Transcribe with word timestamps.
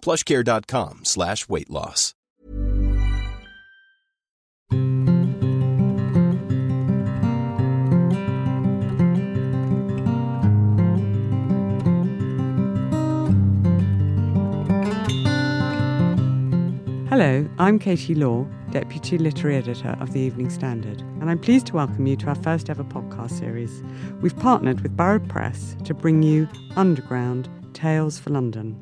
plushcare.com 0.00 1.04
slash 1.04 1.48
weight 1.48 1.70
loss. 1.70 2.14
Hello, 17.08 17.48
I'm 17.58 17.80
Katie 17.80 18.14
Law, 18.14 18.46
Deputy 18.70 19.18
Literary 19.18 19.56
Editor 19.56 19.96
of 19.98 20.12
the 20.12 20.20
Evening 20.20 20.50
Standard, 20.50 21.00
and 21.00 21.28
I'm 21.28 21.40
pleased 21.40 21.66
to 21.66 21.74
welcome 21.74 22.06
you 22.06 22.14
to 22.16 22.28
our 22.28 22.36
first 22.36 22.70
ever 22.70 22.84
podcast 22.84 23.32
series. 23.32 23.82
We've 24.20 24.38
partnered 24.38 24.82
with 24.82 24.96
Borough 24.96 25.18
Press 25.18 25.74
to 25.84 25.94
bring 25.94 26.22
you 26.22 26.46
Underground 26.76 27.48
Tales 27.74 28.20
for 28.20 28.30
London. 28.30 28.80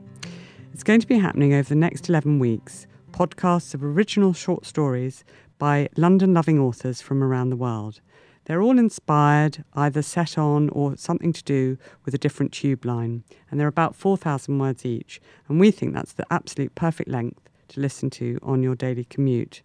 It's 0.77 0.82
going 0.82 1.00
to 1.00 1.06
be 1.06 1.16
happening 1.16 1.55
over 1.55 1.70
the 1.70 1.74
next 1.74 2.10
11 2.10 2.38
weeks 2.38 2.86
podcasts 3.10 3.72
of 3.72 3.82
original 3.82 4.34
short 4.34 4.66
stories 4.66 5.24
by 5.56 5.88
London 5.96 6.34
loving 6.34 6.58
authors 6.58 7.00
from 7.00 7.24
around 7.24 7.48
the 7.48 7.56
world. 7.56 8.02
They're 8.44 8.60
all 8.60 8.78
inspired, 8.78 9.64
either 9.72 10.02
set 10.02 10.36
on 10.36 10.69
or 10.69 10.98
something 10.98 11.32
to 11.32 11.42
do 11.44 11.78
with 12.04 12.12
a 12.12 12.19
different 12.19 12.52
tube 12.52 12.84
line, 12.84 13.24
and 13.50 13.58
they're 13.58 13.66
about 13.66 13.97
4,000 13.97 14.58
words 14.58 14.84
each, 14.84 15.19
and 15.48 15.58
we 15.58 15.70
think 15.70 15.94
that's 15.94 16.12
the 16.12 16.27
absolute 16.30 16.74
perfect 16.74 17.08
length 17.08 17.48
to 17.69 17.80
listen 17.80 18.10
to 18.10 18.38
on 18.42 18.62
your 18.62 18.74
daily 18.74 19.04
commute. 19.04 19.62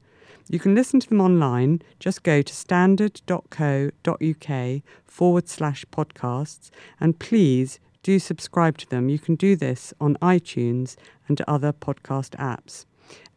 You 0.48 0.60
can 0.60 0.76
listen 0.76 1.02
to 1.02 1.10
them 1.10 1.20
online. 1.20 1.82
Just 2.00 2.24
go 2.24 2.42
to 2.42 2.56
standard.co.uk 2.56 4.82
forward 5.04 5.50
slash 5.50 5.86
podcasts 5.92 6.70
and 7.02 7.20
please 7.20 7.82
do 8.04 8.20
subscribe 8.20 8.78
to 8.80 8.90
them. 8.90 9.10
You 9.10 9.20
can 9.20 9.36
do 9.36 9.56
this 9.56 9.94
on 10.00 10.16
iTunes 10.22 10.96
and 11.28 11.42
other 11.48 11.72
podcast 11.72 12.32
apps. 12.38 12.86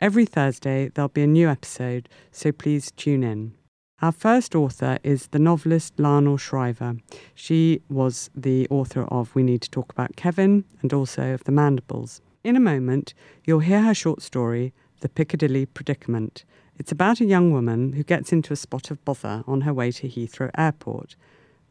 Every 0.01 0.27
Thursday, 0.27 0.91
there'll 0.95 1.09
be 1.09 1.23
a 1.23 1.27
new 1.27 1.49
episode, 1.49 2.09
so 2.31 2.53
please 2.53 2.91
tune 2.93 3.23
in. 3.23 3.55
Our 4.03 4.13
first 4.13 4.55
author 4.55 4.99
is 5.03 5.29
the 5.29 5.39
novelist 5.39 5.99
Lionel 5.99 6.37
Shriver. 6.37 6.97
She 7.35 7.81
was 7.89 8.29
the 8.35 8.67
author 8.69 9.05
of 9.05 9.35
We 9.35 9.43
Need 9.43 9.63
to 9.63 9.71
Talk 9.71 9.93
About 9.93 10.17
Kevin 10.17 10.65
and 10.83 10.93
also 10.93 11.33
of 11.33 11.45
The 11.45 11.53
Mandibles. 11.53 12.21
In 12.43 12.57
a 12.57 12.61
moment, 12.61 13.15
you'll 13.45 13.61
hear 13.61 13.83
her 13.83 13.95
short 13.95 14.21
story, 14.21 14.75
The 15.01 15.09
Piccadilly 15.09 15.67
Predicament. 15.67 16.45
It's 16.77 16.93
about 16.93 17.21
a 17.21 17.25
young 17.25 17.53
woman 17.53 17.93
who 17.93 18.03
gets 18.03 18.33
into 18.33 18.53
a 18.53 18.57
spot 18.57 18.91
of 18.91 19.03
bother 19.05 19.45
on 19.47 19.63
her 19.63 19.73
way 19.73 19.91
to 19.93 20.09
Heathrow 20.09 20.51
Airport. 20.59 21.17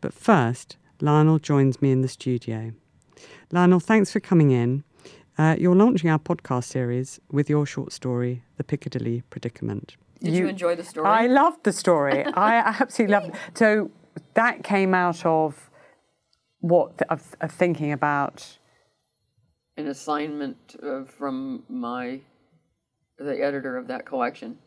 But 0.02 0.14
first, 0.14 0.78
Lionel 1.02 1.40
joins 1.40 1.82
me 1.82 1.92
in 1.92 2.02
the 2.02 2.08
studio. 2.08 2.74
Lionel, 3.52 3.80
thanks 3.80 4.12
for 4.12 4.20
coming 4.20 4.52
in. 4.52 4.84
Uh, 5.38 5.56
you're 5.58 5.76
launching 5.76 6.10
our 6.10 6.20
podcast 6.20 6.66
series 6.66 7.20
with 7.32 7.50
your 7.50 7.66
short 7.66 7.92
story, 7.92 8.44
The 8.58 8.64
Piccadilly 8.64 9.24
Predicament. 9.30 9.96
Did 10.22 10.36
you, 10.36 10.48
enjoy 10.48 10.76
the 10.76 10.84
story? 10.84 11.08
I 11.08 11.28
loved 11.28 11.64
the 11.64 11.74
story. 11.74 12.24
I 12.36 12.58
absolutely 12.58 13.14
loved 13.14 13.28
it. 13.30 13.36
So 13.56 13.92
that 14.36 14.64
came 14.64 14.94
out 14.94 15.26
of 15.26 15.70
what 16.60 17.02
of, 17.10 17.36
of 17.42 17.52
thinking 17.52 17.92
about 17.92 18.58
An 19.76 19.88
assignment 19.88 20.76
uh, 20.82 21.04
from 21.04 21.64
my 21.68 22.22
the 23.18 23.44
editor 23.44 23.76
of 23.76 23.88
that 23.88 24.06
collection, 24.06 24.58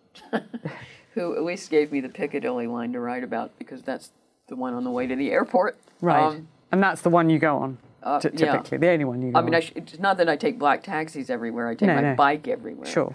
who 1.14 1.34
at 1.36 1.42
least 1.42 1.70
gave 1.70 1.90
me 1.90 2.00
the 2.00 2.08
Piccadilly 2.08 2.66
line 2.66 2.92
to 2.92 3.00
write 3.00 3.24
about 3.24 3.58
because 3.58 3.82
that's 3.82 4.10
the 4.48 4.56
one 4.56 4.74
on 4.74 4.84
the 4.84 4.90
way 4.90 5.06
to 5.06 5.16
the 5.16 5.30
airport. 5.30 5.78
right, 6.00 6.22
Um, 6.22 6.48
and 6.70 6.82
that's 6.82 7.00
the 7.02 7.10
one 7.10 7.30
you 7.30 7.38
go 7.38 7.56
on. 7.56 7.78
Uh, 8.06 8.20
t- 8.20 8.28
yeah. 8.34 8.52
typically, 8.52 8.78
the 8.78 8.90
only 8.90 9.04
one 9.04 9.20
you 9.22 9.32
I 9.34 9.42
mean. 9.42 9.54
I 9.54 9.60
sh- 9.60 9.72
it's 9.74 9.98
not 9.98 10.16
that 10.18 10.28
I 10.28 10.36
take 10.36 10.58
black 10.58 10.82
taxis 10.82 11.28
everywhere. 11.28 11.68
I 11.68 11.74
take 11.74 11.88
No, 11.88 11.94
my 11.96 12.00
no. 12.02 12.14
bike 12.14 12.46
everywhere. 12.48 12.86
Sure. 12.86 13.14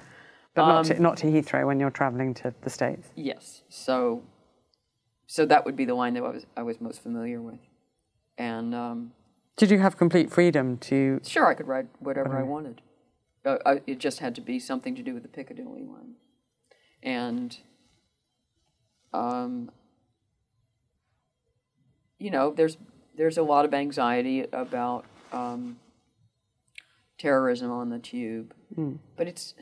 But 0.53 0.67
not, 0.67 0.77
Um, 0.79 0.83
to, 0.85 1.01
not 1.01 1.17
to 1.17 1.27
Heathrow 1.27 1.65
when 1.65 1.79
you're 1.79 1.89
travelling 1.91 2.33
to 2.35 2.53
the 2.61 2.69
States. 2.69 3.07
Yes. 3.15 3.63
So, 3.69 4.23
so 5.25 5.45
that 5.45 5.63
would 5.65 5.77
be 5.77 5.85
the 5.85 5.93
line 5.95 6.13
that 6.15 6.23
I 6.23 6.29
was 6.29 6.45
I 6.57 6.63
was 6.63 6.81
most 6.81 7.01
familiar 7.01 7.41
with, 7.41 7.59
and 8.37 8.75
um, 8.75 9.13
Did 9.55 9.71
you 9.71 9.79
have 9.79 9.97
complete 9.97 10.29
freedom 10.29 10.77
to. 10.89 11.21
sure 11.23 11.47
I 11.47 11.53
could 11.53 11.67
ride 11.67 11.87
whatever 11.99 12.37
I 12.37 12.43
wanted. 12.43 12.81
Uh, 13.45 13.57
I, 13.65 13.81
it 13.87 13.97
just 13.97 14.19
had 14.19 14.35
to 14.35 14.41
be 14.41 14.59
something 14.59 14.93
to 14.95 15.01
do 15.01 15.13
with 15.13 15.23
the 15.23 15.29
Piccadilly 15.29 15.83
line, 15.83 16.15
and 17.01 17.57
um, 19.13 19.71
you 22.19 22.29
know, 22.29 22.53
there's 22.55 22.77
there's 23.21 23.37
a 23.37 23.43
lot 23.43 23.65
of 23.65 23.73
anxiety 23.75 24.47
about 24.51 25.05
um, 25.31 25.77
terrorism 27.19 27.69
on 27.69 27.91
the 27.91 27.99
tube, 27.99 28.51
but 29.15 29.27
it's 29.27 29.53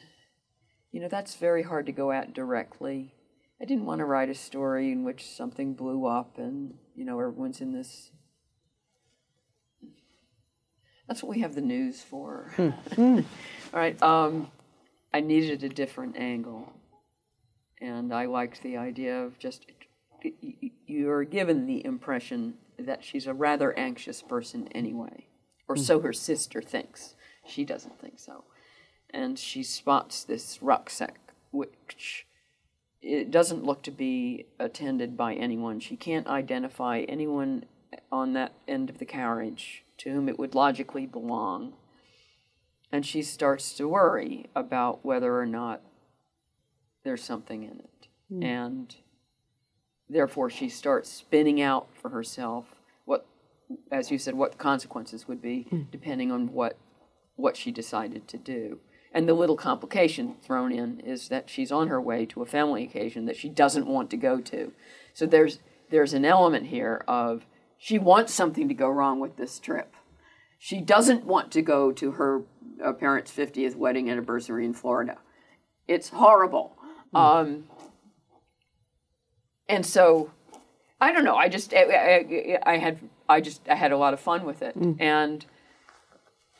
you 0.93 1.01
know 1.01 1.09
that's 1.09 1.35
very 1.35 1.63
hard 1.63 1.85
to 1.87 1.91
go 1.91 2.09
at 2.09 2.33
directly. 2.33 3.13
I 3.61 3.65
didn't 3.65 3.85
want 3.85 3.99
to 3.99 4.05
write 4.05 4.29
a 4.29 4.33
story 4.33 4.93
in 4.93 5.03
which 5.03 5.25
something 5.35 5.73
blew 5.73 6.05
up 6.05 6.37
and 6.37 6.75
you 6.95 7.03
know 7.03 7.19
everyone's 7.19 7.59
in 7.59 7.73
this. 7.73 8.11
That's 11.09 11.21
what 11.21 11.29
we 11.29 11.41
have 11.41 11.53
the 11.53 11.59
news 11.59 12.01
for. 12.01 12.53
All 12.97 13.23
right. 13.73 14.01
Um, 14.01 14.49
I 15.13 15.19
needed 15.19 15.65
a 15.65 15.69
different 15.69 16.15
angle, 16.15 16.71
and 17.81 18.13
I 18.13 18.23
liked 18.23 18.63
the 18.63 18.77
idea 18.77 19.21
of 19.21 19.37
just 19.37 19.65
you're 20.87 21.25
given 21.25 21.65
the 21.65 21.85
impression 21.85 22.53
that 22.85 23.03
she's 23.03 23.27
a 23.27 23.33
rather 23.33 23.77
anxious 23.77 24.21
person 24.21 24.67
anyway, 24.73 25.27
or 25.67 25.75
hmm. 25.75 25.81
so 25.81 25.99
her 26.01 26.13
sister 26.13 26.61
thinks. 26.61 27.15
She 27.45 27.65
doesn't 27.65 27.99
think 27.99 28.19
so, 28.19 28.43
and 29.09 29.39
she 29.39 29.63
spots 29.63 30.23
this 30.23 30.61
rucksack, 30.61 31.33
which 31.51 32.27
it 33.01 33.31
doesn't 33.31 33.63
look 33.63 33.81
to 33.83 33.91
be 33.91 34.45
attended 34.59 35.15
by 35.15 35.33
anyone. 35.33 35.79
She 35.79 35.95
can't 35.95 36.27
identify 36.27 36.99
anyone 37.01 37.65
on 38.11 38.33
that 38.33 38.53
end 38.67 38.89
of 38.89 38.99
the 38.99 39.05
carriage 39.05 39.83
to 39.99 40.11
whom 40.11 40.29
it 40.29 40.37
would 40.37 40.55
logically 40.55 41.05
belong. 41.05 41.73
And 42.91 43.05
she 43.05 43.21
starts 43.21 43.73
to 43.75 43.87
worry 43.87 44.49
about 44.55 45.05
whether 45.05 45.39
or 45.39 45.45
not 45.45 45.81
there's 47.03 47.23
something 47.23 47.63
in 47.63 47.79
it. 47.79 48.07
Hmm. 48.29 48.43
And 48.43 48.95
therefore, 50.09 50.49
she 50.49 50.69
starts 50.69 51.09
spinning 51.11 51.61
out 51.61 51.87
for 51.93 52.09
herself 52.09 52.75
what, 53.05 53.25
as 53.91 54.11
you 54.11 54.17
said, 54.17 54.35
what 54.35 54.53
the 54.53 54.57
consequences 54.57 55.27
would 55.27 55.41
be, 55.41 55.67
depending 55.91 56.31
on 56.31 56.53
what, 56.53 56.77
what 57.35 57.55
she 57.55 57.71
decided 57.71 58.27
to 58.27 58.37
do. 58.37 58.79
And 59.11 59.27
the 59.27 59.33
little 59.33 59.57
complication 59.57 60.35
thrown 60.41 60.71
in 60.71 60.99
is 60.99 61.29
that 61.29 61.49
she's 61.49 61.71
on 61.71 61.87
her 61.87 61.99
way 61.99 62.25
to 62.27 62.41
a 62.41 62.45
family 62.45 62.83
occasion 62.83 63.25
that 63.25 63.37
she 63.37 63.49
doesn't 63.49 63.87
want 63.87 64.09
to 64.11 64.17
go 64.17 64.39
to. 64.39 64.71
So 65.13 65.25
there's 65.25 65.59
there's 65.89 66.13
an 66.13 66.25
element 66.25 66.67
here 66.67 67.03
of 67.07 67.45
she 67.77 67.97
wants 67.97 68.33
something 68.33 68.67
to 68.67 68.73
go 68.73 68.87
wrong 68.87 69.19
with 69.19 69.37
this 69.37 69.59
trip. 69.59 69.95
She 70.59 70.81
doesn't 70.81 71.25
want 71.25 71.51
to 71.53 71.61
go 71.61 71.91
to 71.93 72.11
her 72.11 72.43
uh, 72.83 72.93
parents' 72.93 73.31
50th 73.31 73.75
wedding 73.75 74.09
anniversary 74.09 74.65
in 74.65 74.73
Florida. 74.73 75.17
It's 75.87 76.09
horrible. 76.09 76.75
Um, 77.15 77.63
and 79.69 79.85
so 79.85 80.31
I 80.99 81.13
don't 81.13 81.23
know. 81.23 81.35
I 81.35 81.47
just 81.47 81.73
I, 81.73 81.83
I, 81.83 82.59
I 82.65 82.77
had 82.77 82.99
I 83.29 83.39
just 83.39 83.61
I 83.69 83.75
had 83.75 83.91
a 83.91 83.97
lot 83.97 84.13
of 84.13 84.19
fun 84.19 84.43
with 84.43 84.61
it, 84.61 84.75
and 84.99 85.45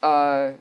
uh, 0.01 0.51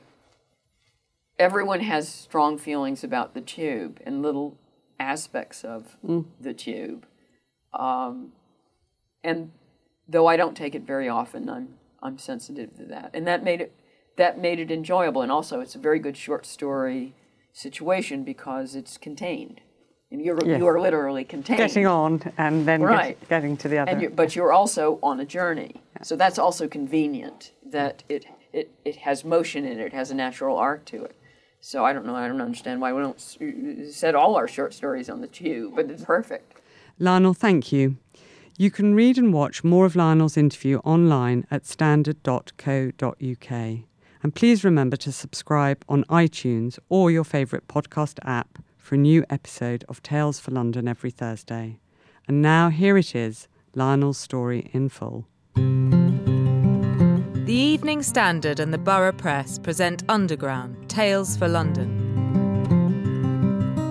everyone 1.37 1.79
has 1.81 2.09
strong 2.09 2.57
feelings 2.57 3.03
about 3.03 3.33
the 3.33 3.41
tube 3.41 4.01
and 4.05 4.21
little 4.21 4.57
aspects 4.99 5.63
of 5.63 5.95
the 6.41 6.53
tube. 6.53 7.05
Um, 7.73 8.33
and 9.23 9.51
though 10.07 10.27
I 10.27 10.35
don't 10.35 10.57
take 10.57 10.75
it 10.75 10.81
very 10.81 11.07
often, 11.07 11.49
I'm 11.49 11.75
I'm 12.01 12.17
sensitive 12.17 12.75
to 12.77 12.85
that, 12.85 13.11
and 13.13 13.25
that 13.27 13.43
made 13.43 13.61
it 13.61 13.73
that 14.17 14.37
made 14.37 14.59
it 14.59 14.71
enjoyable. 14.71 15.21
And 15.21 15.31
also, 15.31 15.61
it's 15.61 15.75
a 15.75 15.79
very 15.79 15.99
good 15.99 16.17
short 16.17 16.45
story 16.45 17.13
situation 17.53 18.23
because 18.23 18.75
it's 18.75 18.97
contained. 18.97 19.61
And 20.11 20.21
you're 20.25 20.39
Yes. 20.43 20.57
you 20.59 20.67
are 20.67 20.79
literally 20.81 21.23
contained. 21.23 21.57
Getting 21.59 21.85
on 21.85 22.21
and 22.37 22.65
then 22.65 22.81
get- 22.81 23.29
getting 23.29 23.55
to 23.57 23.67
the 23.67 23.77
other. 23.77 23.91
and 23.91 24.01
you're, 24.01 24.09
but 24.11 24.35
you're 24.35 24.51
also 24.51 24.97
on 25.03 25.19
a 25.19 25.25
journey. 25.25 25.75
So 26.01 26.15
that's 26.15 26.39
also 26.39 26.67
convenient 26.67 27.51
that 27.65 28.03
it, 28.09 28.25
it 28.51 28.71
it 28.83 28.95
has 28.97 29.23
motion 29.23 29.65
in 29.65 29.79
it, 29.79 29.85
it 29.87 29.93
has 29.93 30.09
a 30.11 30.15
natural 30.15 30.57
arc 30.57 30.85
to 30.85 31.03
it. 31.03 31.15
So 31.61 31.85
I 31.85 31.93
don't 31.93 32.05
know, 32.05 32.15
I 32.15 32.27
don't 32.27 32.41
understand 32.41 32.81
why 32.81 32.91
we 32.93 33.01
don't 33.01 33.19
set 33.91 34.15
all 34.15 34.35
our 34.35 34.47
short 34.47 34.73
stories 34.73 35.09
on 35.09 35.21
the 35.21 35.27
tube, 35.27 35.73
but 35.75 35.91
it's 35.91 36.05
perfect. 36.05 36.53
Lionel, 36.97 37.33
thank 37.33 37.71
you. 37.71 37.97
You 38.57 38.71
can 38.71 38.95
read 38.95 39.17
and 39.17 39.31
watch 39.33 39.63
more 39.63 39.85
of 39.85 39.95
Lionel's 39.95 40.37
interview 40.37 40.77
online 40.79 41.45
at 41.51 41.65
standard.co.uk. 41.65 43.51
And 44.21 44.35
please 44.35 44.63
remember 44.63 44.97
to 44.97 45.11
subscribe 45.11 45.83
on 45.87 46.03
iTunes 46.05 46.77
or 46.89 47.09
your 47.11 47.23
favourite 47.23 47.67
podcast 47.67 48.19
app 48.23 48.59
for 48.89 48.95
a 48.95 48.97
new 48.97 49.23
episode 49.29 49.85
of 49.87 50.01
Tales 50.01 50.39
for 50.39 50.49
London 50.49 50.87
every 50.87 51.11
Thursday. 51.11 51.79
And 52.27 52.41
now 52.41 52.69
here 52.69 52.97
it 52.97 53.15
is 53.15 53.47
Lionel's 53.75 54.17
story 54.17 54.71
in 54.73 54.89
full. 54.89 55.27
The 57.45 57.53
Evening 57.53 58.01
Standard 58.01 58.59
and 58.59 58.73
the 58.73 58.79
Borough 58.79 59.11
Press 59.11 59.59
present 59.59 60.01
Underground 60.09 60.89
Tales 60.89 61.37
for 61.37 61.47
London. 61.47 62.07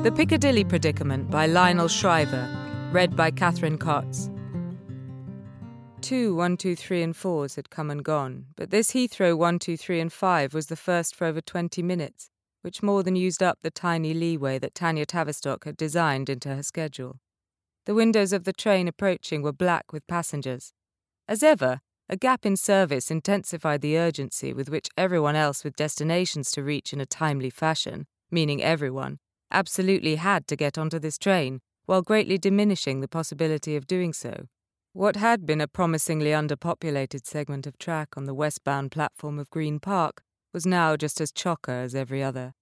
The 0.02 0.10
Piccadilly 0.10 0.64
Predicament 0.64 1.30
by 1.30 1.46
Lionel 1.46 1.86
Shriver, 1.86 2.48
read 2.90 3.14
by 3.14 3.30
Catherine 3.30 3.78
Cots. 3.78 4.28
Two 6.00 6.34
one, 6.34 6.56
two, 6.56 6.74
three, 6.74 7.04
and 7.04 7.14
4s 7.14 7.54
had 7.54 7.70
come 7.70 7.92
and 7.92 8.04
gone, 8.04 8.46
but 8.56 8.70
this 8.70 8.90
Heathrow 8.90 9.38
one, 9.38 9.60
two, 9.60 9.76
three, 9.76 10.00
and 10.00 10.12
5 10.12 10.54
was 10.54 10.66
the 10.66 10.74
first 10.74 11.14
for 11.14 11.24
over 11.28 11.40
20 11.40 11.84
minutes, 11.84 12.32
which 12.62 12.82
more 12.82 13.02
than 13.02 13.16
used 13.16 13.42
up 13.42 13.58
the 13.62 13.70
tiny 13.70 14.12
leeway 14.12 14.58
that 14.58 14.74
Tanya 14.74 15.06
Tavistock 15.06 15.64
had 15.64 15.76
designed 15.76 16.28
into 16.28 16.54
her 16.54 16.62
schedule. 16.62 17.20
The 17.86 17.94
windows 17.94 18.32
of 18.32 18.44
the 18.44 18.52
train 18.52 18.88
approaching 18.88 19.42
were 19.42 19.52
black 19.52 19.92
with 19.92 20.06
passengers. 20.06 20.72
As 21.26 21.42
ever, 21.42 21.80
a 22.08 22.16
gap 22.16 22.46
in 22.46 22.56
service 22.56 23.10
intensified 23.10 23.80
the 23.80 23.98
urgency 23.98 24.52
with 24.52 24.68
which 24.68 24.88
everyone 24.96 25.36
else 25.36 25.62
with 25.62 25.76
destinations 25.76 26.50
to 26.52 26.62
reach 26.62 26.92
in 26.92 27.00
a 27.00 27.06
timely 27.06 27.50
fashion, 27.50 28.06
meaning 28.30 28.62
everyone, 28.62 29.18
absolutely 29.50 30.16
had 30.16 30.46
to 30.46 30.56
get 30.56 30.78
onto 30.78 30.98
this 30.98 31.18
train, 31.18 31.60
while 31.86 32.02
greatly 32.02 32.38
diminishing 32.38 33.00
the 33.00 33.08
possibility 33.08 33.76
of 33.76 33.86
doing 33.86 34.12
so. 34.12 34.46
What 34.92 35.16
had 35.16 35.46
been 35.46 35.60
a 35.60 35.68
promisingly 35.68 36.30
underpopulated 36.30 37.26
segment 37.26 37.66
of 37.66 37.78
track 37.78 38.16
on 38.16 38.24
the 38.24 38.34
westbound 38.34 38.90
platform 38.90 39.38
of 39.38 39.50
Green 39.50 39.78
Park 39.78 40.22
was 40.52 40.66
now 40.66 40.96
just 40.96 41.20
as 41.20 41.32
chocker 41.32 41.84
as 41.84 41.94
every 41.94 42.22
other. 42.22 42.54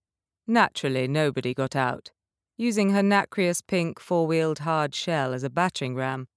Naturally, 0.46 1.08
nobody 1.08 1.54
got 1.54 1.74
out. 1.74 2.10
Using 2.56 2.90
her 2.90 3.02
nacreous 3.02 3.60
pink 3.60 4.00
four 4.00 4.26
wheeled 4.26 4.60
hard 4.60 4.94
shell 4.94 5.32
as 5.32 5.42
a 5.42 5.50
battering 5.50 5.94
ram, 5.94 6.28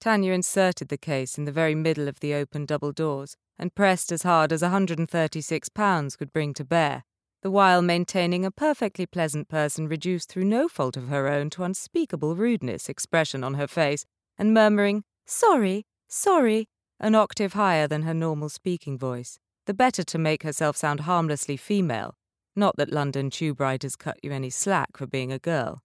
Tanya 0.00 0.32
inserted 0.32 0.88
the 0.88 0.96
case 0.98 1.36
in 1.36 1.44
the 1.44 1.52
very 1.52 1.74
middle 1.74 2.06
of 2.06 2.20
the 2.20 2.32
open 2.32 2.64
double 2.64 2.92
doors 2.92 3.36
and 3.58 3.74
pressed 3.74 4.12
as 4.12 4.22
hard 4.22 4.52
as 4.52 4.62
136 4.62 5.68
pounds 5.70 6.14
could 6.14 6.32
bring 6.32 6.54
to 6.54 6.64
bear, 6.64 7.02
the 7.42 7.50
while 7.50 7.82
maintaining 7.82 8.44
a 8.44 8.50
perfectly 8.52 9.06
pleasant 9.06 9.48
person 9.48 9.88
reduced 9.88 10.30
through 10.30 10.44
no 10.44 10.68
fault 10.68 10.96
of 10.96 11.08
her 11.08 11.28
own 11.28 11.50
to 11.50 11.64
unspeakable 11.64 12.36
rudeness 12.36 12.88
expression 12.88 13.42
on 13.42 13.54
her 13.54 13.66
face, 13.66 14.04
and 14.38 14.54
murmuring, 14.54 15.02
Sorry, 15.26 15.84
sorry, 16.06 16.68
an 17.00 17.16
octave 17.16 17.54
higher 17.54 17.88
than 17.88 18.02
her 18.02 18.14
normal 18.14 18.48
speaking 18.48 18.96
voice, 18.96 19.38
the 19.68 19.74
better 19.74 20.02
to 20.02 20.16
make 20.16 20.44
herself 20.44 20.78
sound 20.78 21.00
harmlessly 21.00 21.54
female. 21.54 22.16
Not 22.56 22.78
that 22.78 22.90
London 22.90 23.28
tube 23.28 23.60
riders 23.60 23.96
cut 23.96 24.18
you 24.22 24.32
any 24.32 24.48
slack 24.48 24.96
for 24.96 25.06
being 25.06 25.30
a 25.30 25.38
girl. 25.38 25.82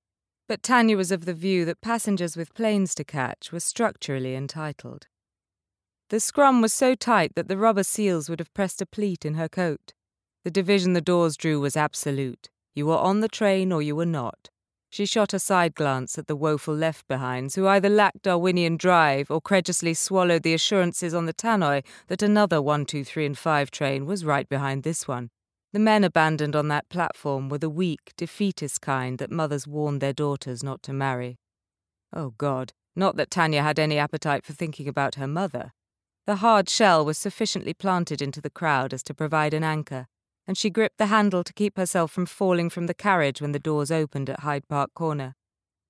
But 0.48 0.64
Tanya 0.64 0.96
was 0.96 1.12
of 1.12 1.26
the 1.26 1.34
view 1.34 1.66
that 1.66 1.82
passengers 1.82 2.38
with 2.38 2.54
planes 2.54 2.96
to 2.96 3.04
catch 3.04 3.52
were 3.52 3.60
structurally 3.60 4.36
entitled. 4.36 5.08
The 6.08 6.22
scrum 6.22 6.62
was 6.62 6.72
so 6.72 6.96
tight 6.96 7.36
that 7.36 7.50
the 7.50 7.58
rubber 7.58 7.84
seals 7.84 8.30
would 8.30 8.40
have 8.40 8.54
pressed 8.54 8.82
a 8.82 8.86
pleat 8.86 9.26
in 9.26 9.34
her 9.34 9.50
coat. 9.50 9.92
The 10.46 10.52
division 10.52 10.94
the 10.94 11.02
doors 11.02 11.36
drew 11.36 11.60
was 11.60 11.76
absolute. 11.76 12.50
You 12.74 12.86
were 12.86 12.98
on 12.98 13.20
the 13.20 13.28
train 13.28 13.74
or 13.74 13.82
you 13.82 13.98
were 13.98 14.06
not. 14.06 14.50
She 14.94 15.08
shot 15.08 15.34
a 15.34 15.40
side 15.40 15.74
glance 15.74 16.20
at 16.20 16.28
the 16.28 16.36
woeful 16.36 16.76
left 16.76 17.08
behinds, 17.08 17.56
who 17.56 17.68
either 17.68 17.90
lacked 17.90 18.22
Darwinian 18.22 18.78
drive 18.78 19.32
or 19.32 19.42
credulously 19.42 19.96
swallowed 19.96 20.44
the 20.44 20.54
assurances 20.54 21.16
on 21.16 21.26
the 21.26 21.34
tannoy 21.34 21.82
that 22.10 22.22
another 22.22 22.62
1, 22.62 22.86
2, 22.86 23.04
3, 23.04 23.26
and 23.26 23.36
5 23.36 23.72
train 23.72 24.06
was 24.06 24.24
right 24.24 24.48
behind 24.48 24.84
this 24.84 25.08
one. 25.08 25.32
The 25.72 25.80
men 25.80 26.04
abandoned 26.04 26.56
on 26.56 26.68
that 26.68 26.90
platform 26.90 27.50
were 27.50 27.58
the 27.58 27.72
weak, 27.72 28.14
defeatist 28.18 28.82
kind 28.82 29.18
that 29.18 29.32
mothers 29.32 29.66
warned 29.66 30.00
their 30.00 30.14
daughters 30.14 30.64
not 30.64 30.84
to 30.84 30.94
marry. 30.94 31.40
Oh, 32.16 32.36
God, 32.38 32.72
not 32.96 33.16
that 33.16 33.32
Tanya 33.32 33.64
had 33.64 33.80
any 33.80 33.98
appetite 33.98 34.46
for 34.46 34.54
thinking 34.54 34.88
about 34.88 35.16
her 35.16 35.26
mother. 35.26 35.72
The 36.28 36.36
hard 36.36 36.70
shell 36.70 37.04
was 37.04 37.18
sufficiently 37.18 37.74
planted 37.74 38.22
into 38.22 38.42
the 38.42 38.52
crowd 38.52 38.94
as 38.94 39.02
to 39.06 39.16
provide 39.16 39.56
an 39.56 39.64
anchor, 39.64 40.06
and 40.48 40.58
she 40.58 40.70
gripped 40.70 40.98
the 40.98 41.08
handle 41.08 41.44
to 41.44 41.54
keep 41.54 41.78
herself 41.78 42.12
from 42.12 42.26
falling 42.26 42.70
from 42.70 42.88
the 42.88 42.94
carriage 42.94 43.42
when 43.42 43.52
the 43.52 43.60
doors 43.60 43.92
opened 43.92 44.30
at 44.30 44.42
Hyde 44.42 44.68
Park 44.68 44.94
Corner. 44.94 45.36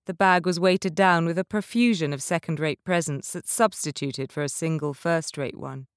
The 0.05 0.13
bag 0.13 0.45
was 0.45 0.59
weighted 0.59 0.95
down 0.95 1.25
with 1.25 1.37
a 1.37 1.45
profusion 1.45 2.11
of 2.11 2.21
second 2.21 2.59
rate 2.59 2.83
presents 2.83 3.31
that 3.33 3.47
substituted 3.47 4.31
for 4.31 4.43
a 4.43 4.49
single 4.49 4.93
first 4.93 5.37
rate 5.37 5.57
one. 5.57 5.87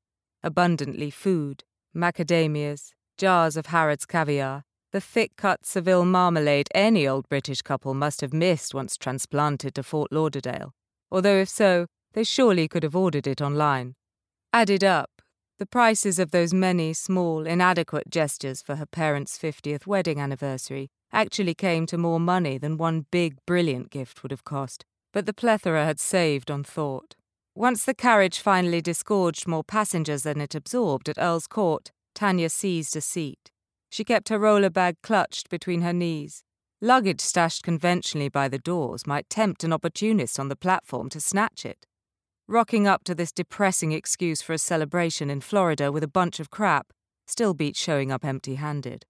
Abundantly 0.42 1.10
food, 1.10 1.64
macadamias, 1.94 2.92
jars 3.18 3.56
of 3.56 3.66
Harrod's 3.66 4.06
caviar, 4.06 4.62
the 4.92 5.00
thick 5.00 5.32
cut 5.36 5.66
Seville 5.66 6.04
marmalade 6.04 6.68
any 6.74 7.06
old 7.06 7.28
British 7.28 7.62
couple 7.62 7.94
must 7.94 8.20
have 8.20 8.32
missed 8.32 8.74
once 8.74 8.96
transplanted 8.96 9.74
to 9.74 9.82
Fort 9.82 10.12
Lauderdale, 10.12 10.72
although 11.10 11.36
if 11.36 11.48
so, 11.48 11.86
they 12.12 12.24
surely 12.24 12.68
could 12.68 12.82
have 12.82 12.96
ordered 12.96 13.26
it 13.26 13.42
online. 13.42 13.94
Added 14.52 14.84
up, 14.84 15.10
the 15.58 15.66
prices 15.66 16.18
of 16.18 16.32
those 16.32 16.52
many 16.52 16.92
small, 16.92 17.46
inadequate 17.46 18.10
gestures 18.10 18.60
for 18.60 18.76
her 18.76 18.86
parents' 18.86 19.38
50th 19.38 19.86
wedding 19.86 20.20
anniversary 20.20 20.90
actually 21.12 21.54
came 21.54 21.86
to 21.86 21.96
more 21.96 22.20
money 22.20 22.58
than 22.58 22.76
one 22.76 23.06
big, 23.10 23.36
brilliant 23.46 23.90
gift 23.90 24.22
would 24.22 24.30
have 24.30 24.44
cost, 24.44 24.84
but 25.12 25.24
the 25.24 25.32
plethora 25.32 25.84
had 25.84 25.98
saved 25.98 26.50
on 26.50 26.62
thought. 26.62 27.14
Once 27.54 27.84
the 27.84 27.94
carriage 27.94 28.38
finally 28.38 28.82
disgorged 28.82 29.48
more 29.48 29.64
passengers 29.64 30.24
than 30.24 30.42
it 30.42 30.54
absorbed 30.54 31.08
at 31.08 31.16
Earl's 31.18 31.46
Court, 31.46 31.90
Tanya 32.14 32.50
seized 32.50 32.94
a 32.94 33.00
seat. 33.00 33.50
She 33.88 34.04
kept 34.04 34.28
her 34.28 34.38
roller 34.38 34.68
bag 34.68 34.96
clutched 35.02 35.48
between 35.48 35.80
her 35.80 35.94
knees. 35.94 36.42
Luggage 36.82 37.22
stashed 37.22 37.62
conventionally 37.62 38.28
by 38.28 38.48
the 38.48 38.58
doors 38.58 39.06
might 39.06 39.30
tempt 39.30 39.64
an 39.64 39.72
opportunist 39.72 40.38
on 40.38 40.48
the 40.48 40.56
platform 40.56 41.08
to 41.08 41.20
snatch 41.20 41.64
it. 41.64 41.85
Rocking 42.48 42.86
up 42.86 43.02
to 43.04 43.14
this 43.14 43.32
depressing 43.32 43.90
excuse 43.90 44.40
for 44.40 44.52
a 44.52 44.58
celebration 44.58 45.30
in 45.30 45.40
Florida 45.40 45.90
with 45.90 46.04
a 46.04 46.08
bunch 46.08 46.38
of 46.38 46.48
crap 46.48 46.92
still 47.26 47.54
beat 47.54 47.74
showing 47.74 48.12
up 48.12 48.24
empty 48.24 48.54
handed. 48.54 49.04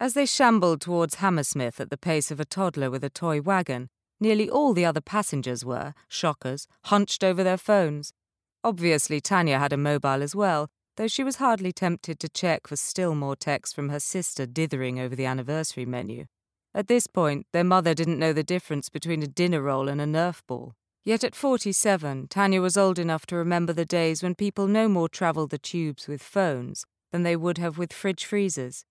As 0.00 0.14
they 0.14 0.26
shambled 0.26 0.80
towards 0.80 1.16
Hammersmith 1.16 1.80
at 1.80 1.90
the 1.90 1.96
pace 1.96 2.32
of 2.32 2.40
a 2.40 2.44
toddler 2.44 2.90
with 2.90 3.04
a 3.04 3.10
toy 3.10 3.40
wagon, 3.40 3.90
nearly 4.18 4.50
all 4.50 4.72
the 4.74 4.84
other 4.84 5.00
passengers 5.00 5.64
were, 5.64 5.94
shockers, 6.08 6.66
hunched 6.86 7.22
over 7.22 7.44
their 7.44 7.56
phones. 7.56 8.12
Obviously, 8.64 9.20
Tanya 9.20 9.60
had 9.60 9.72
a 9.72 9.76
mobile 9.76 10.20
as 10.20 10.34
well, 10.34 10.68
though 10.96 11.06
she 11.06 11.22
was 11.22 11.36
hardly 11.36 11.72
tempted 11.72 12.18
to 12.18 12.28
check 12.28 12.66
for 12.66 12.74
still 12.74 13.14
more 13.14 13.36
texts 13.36 13.72
from 13.72 13.90
her 13.90 14.00
sister 14.00 14.46
dithering 14.46 14.98
over 14.98 15.14
the 15.14 15.26
anniversary 15.26 15.86
menu. 15.86 16.24
At 16.74 16.88
this 16.88 17.06
point, 17.06 17.46
their 17.52 17.62
mother 17.62 17.94
didn't 17.94 18.18
know 18.18 18.32
the 18.32 18.42
difference 18.42 18.88
between 18.88 19.22
a 19.22 19.28
dinner 19.28 19.62
roll 19.62 19.88
and 19.88 20.00
a 20.00 20.06
Nerf 20.06 20.42
ball. 20.48 20.74
Yet 21.02 21.24
at 21.24 21.34
47, 21.34 22.28
Tanya 22.28 22.60
was 22.60 22.76
old 22.76 22.98
enough 22.98 23.24
to 23.26 23.36
remember 23.36 23.72
the 23.72 23.86
days 23.86 24.22
when 24.22 24.34
people 24.34 24.66
no 24.66 24.86
more 24.86 25.08
travelled 25.08 25.50
the 25.50 25.58
tubes 25.58 26.06
with 26.06 26.22
phones 26.22 26.84
than 27.10 27.22
they 27.22 27.36
would 27.36 27.56
have 27.58 27.78
with 27.78 27.92
fridge 27.92 28.24
freezers. 28.26 28.84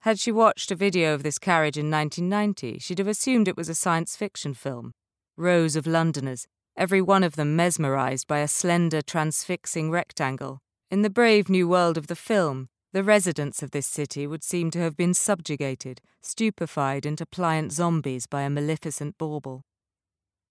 Had 0.00 0.20
she 0.20 0.30
watched 0.30 0.70
a 0.70 0.76
video 0.76 1.14
of 1.14 1.22
this 1.22 1.38
carriage 1.38 1.78
in 1.78 1.90
1990, 1.90 2.78
she'd 2.78 2.98
have 2.98 3.08
assumed 3.08 3.48
it 3.48 3.56
was 3.56 3.70
a 3.70 3.74
science 3.74 4.16
fiction 4.16 4.52
film. 4.52 4.92
Rows 5.36 5.76
of 5.76 5.86
Londoners, 5.86 6.46
every 6.76 7.00
one 7.00 7.24
of 7.24 7.36
them 7.36 7.56
mesmerised 7.56 8.26
by 8.26 8.40
a 8.40 8.48
slender, 8.48 9.00
transfixing 9.00 9.90
rectangle. 9.90 10.60
In 10.90 11.02
the 11.02 11.10
brave 11.10 11.48
new 11.48 11.66
world 11.66 11.96
of 11.96 12.06
the 12.06 12.14
film, 12.14 12.68
the 12.92 13.02
residents 13.02 13.62
of 13.62 13.70
this 13.70 13.86
city 13.86 14.26
would 14.26 14.44
seem 14.44 14.70
to 14.70 14.78
have 14.78 14.96
been 14.96 15.14
subjugated, 15.14 16.00
stupefied 16.20 17.04
into 17.04 17.26
pliant 17.26 17.72
zombies 17.72 18.26
by 18.26 18.42
a 18.42 18.50
maleficent 18.50 19.18
bauble. 19.18 19.62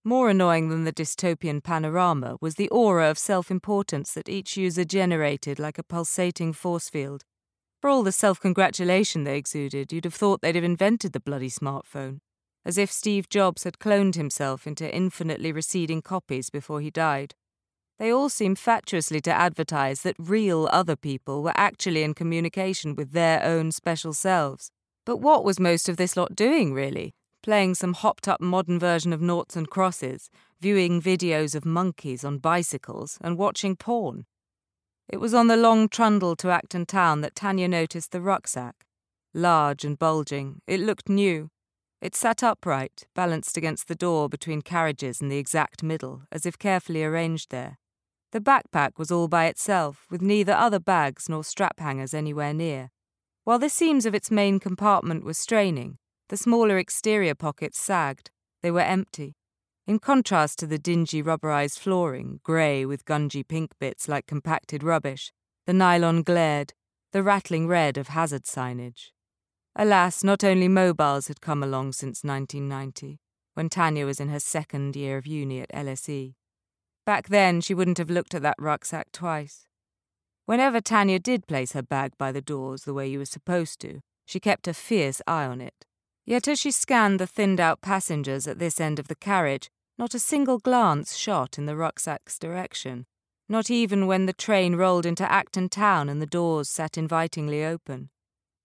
More 0.07 0.29
annoying 0.29 0.69
than 0.69 0.83
the 0.83 0.93
dystopian 0.93 1.63
panorama 1.63 2.38
was 2.39 2.55
the 2.55 2.69
aura 2.69 3.09
of 3.09 3.17
self 3.17 3.50
importance 3.50 4.13
that 4.13 4.29
each 4.29 4.55
user 4.55 4.85
generated 4.85 5.57
like 5.57 5.79
a 5.79 5.83
pulsating 5.83 6.53
force 6.53 6.89
field. 6.89 7.24
For 7.81 7.89
all 7.89 8.03
the 8.03 8.12
self 8.12 8.39
congratulation 8.39 9.24
they 9.24 9.35
exuded, 9.35 9.91
you'd 9.91 10.05
have 10.05 10.13
thought 10.13 10.43
they'd 10.43 10.53
have 10.53 10.63
invented 10.63 11.13
the 11.13 11.19
bloody 11.19 11.50
smartphone, 11.50 12.19
as 12.63 12.77
if 12.77 12.91
Steve 12.91 13.29
Jobs 13.29 13.63
had 13.63 13.79
cloned 13.79 14.13
himself 14.13 14.67
into 14.67 14.95
infinitely 14.95 15.51
receding 15.51 16.03
copies 16.03 16.51
before 16.51 16.81
he 16.81 16.91
died. 16.91 17.33
They 17.97 18.12
all 18.12 18.29
seemed 18.29 18.59
fatuously 18.59 19.21
to 19.21 19.33
advertise 19.33 20.03
that 20.03 20.15
real 20.19 20.69
other 20.71 20.95
people 20.95 21.41
were 21.41 21.53
actually 21.55 22.03
in 22.03 22.13
communication 22.13 22.95
with 22.95 23.13
their 23.13 23.41
own 23.41 23.71
special 23.71 24.13
selves. 24.13 24.69
But 25.03 25.17
what 25.17 25.43
was 25.43 25.59
most 25.59 25.89
of 25.89 25.97
this 25.97 26.15
lot 26.15 26.35
doing, 26.35 26.75
really? 26.75 27.15
Playing 27.45 27.75
some 27.75 27.93
hopped 27.93 28.27
up 28.27 28.41
modern 28.41 28.79
version 28.79 29.13
of 29.13 29.21
noughts 29.21 29.55
and 29.55 29.69
crosses, 29.69 30.31
viewing 30.59 30.99
videos 30.99 31.53
of 31.53 31.63
monkeys 31.63 32.25
on 32.25 32.39
bicycles, 32.39 33.19
and 33.21 33.37
watching 33.37 33.75
porn. 33.75 34.25
It 35.07 35.17
was 35.17 35.35
on 35.35 35.45
the 35.45 35.55
long 35.55 35.87
trundle 35.87 36.35
to 36.37 36.49
Acton 36.49 36.87
Town 36.87 37.21
that 37.21 37.35
Tanya 37.35 37.67
noticed 37.67 38.11
the 38.11 38.19
rucksack. 38.19 38.87
Large 39.31 39.85
and 39.85 39.99
bulging, 39.99 40.63
it 40.65 40.79
looked 40.79 41.07
new. 41.07 41.51
It 42.01 42.15
sat 42.15 42.41
upright, 42.41 43.05
balanced 43.13 43.57
against 43.57 43.89
the 43.89 43.93
door 43.93 44.27
between 44.27 44.63
carriages 44.63 45.21
in 45.21 45.29
the 45.29 45.37
exact 45.37 45.83
middle, 45.83 46.23
as 46.31 46.47
if 46.47 46.57
carefully 46.57 47.03
arranged 47.03 47.51
there. 47.51 47.77
The 48.31 48.41
backpack 48.41 48.97
was 48.97 49.11
all 49.11 49.27
by 49.27 49.45
itself, 49.45 50.07
with 50.09 50.23
neither 50.23 50.53
other 50.53 50.79
bags 50.79 51.29
nor 51.29 51.43
strap 51.43 51.79
hangers 51.79 52.15
anywhere 52.15 52.55
near. 52.55 52.89
While 53.43 53.59
the 53.59 53.69
seams 53.69 54.07
of 54.07 54.15
its 54.15 54.31
main 54.31 54.59
compartment 54.59 55.23
were 55.23 55.35
straining, 55.35 55.99
the 56.29 56.38
smaller 56.38 56.77
exterior 56.77 57.36
pockets 57.36 57.79
sagged. 57.79 58.32
They 58.62 58.72
were 58.72 58.82
empty. 58.82 59.36
In 59.88 60.00
contrast 60.00 60.58
to 60.60 60.67
the 60.67 60.79
dingy 60.79 61.22
rubberized 61.22 61.77
flooring, 61.77 62.39
grey 62.44 62.86
with 62.86 63.05
gungy 63.05 63.48
pink 63.48 63.74
bits 63.79 64.08
like 64.08 64.25
compacted 64.25 64.84
rubbish, 64.84 65.32
the 65.67 65.74
nylon 65.74 66.24
glared, 66.24 66.74
the 67.12 67.22
rattling 67.22 67.67
red 67.67 67.98
of 67.98 68.08
hazard 68.08 68.46
signage. 68.46 69.12
Alas, 69.75 70.24
not 70.24 70.44
only 70.44 70.67
mobiles 70.67 71.27
had 71.27 71.41
come 71.41 71.62
along 71.62 71.91
since 71.91 72.24
1990, 72.24 73.20
when 73.53 73.70
Tanya 73.70 74.05
was 74.05 74.20
in 74.20 74.29
her 74.29 74.39
second 74.39 74.96
year 74.96 75.17
of 75.17 75.27
uni 75.27 75.62
at 75.62 75.70
LSE. 75.72 76.34
Back 77.05 77.27
then, 77.27 77.62
she 77.62 77.74
wouldn't 77.75 78.00
have 78.00 78.10
looked 78.10 78.34
at 78.34 78.41
that 78.41 78.55
rucksack 78.58 79.12
twice. 79.12 79.67
Whenever 80.46 80.82
Tanya 80.82 81.20
did 81.20 81.48
place 81.48 81.74
her 81.74 81.84
bag 81.84 82.13
by 82.17 82.32
the 82.32 82.41
doors 82.41 82.84
the 82.84 82.94
way 82.94 83.08
you 83.08 83.20
were 83.20 83.25
supposed 83.25 83.79
to, 83.82 84.01
she 84.25 84.39
kept 84.39 84.67
a 84.67 84.74
fierce 84.74 85.22
eye 85.27 85.46
on 85.46 85.62
it. 85.62 85.86
Yet 86.25 86.48
as 86.48 86.60
she 86.60 86.72
scanned 86.72 87.20
the 87.20 87.27
thinned 87.27 87.60
out 87.60 87.82
passengers 87.82 88.48
at 88.48 88.58
this 88.58 88.82
end 88.82 88.98
of 88.98 89.08
the 89.08 89.15
carriage, 89.15 89.70
not 89.98 90.15
a 90.15 90.20
single 90.20 90.58
glance 90.58 91.15
shot 91.15 91.58
in 91.58 91.67
the 91.67 91.75
rucksack's 91.75 92.39
direction, 92.39 93.05
not 93.48 93.70
even 93.70 94.08
when 94.08 94.25
the 94.25 94.34
train 94.34 94.75
rolled 94.75 95.05
into 95.05 95.32
Acton 95.32 95.70
town 95.70 96.10
and 96.10 96.22
the 96.22 96.25
doors 96.25 96.67
sat 96.67 96.98
invitingly 96.98 97.63
open. 97.63 98.10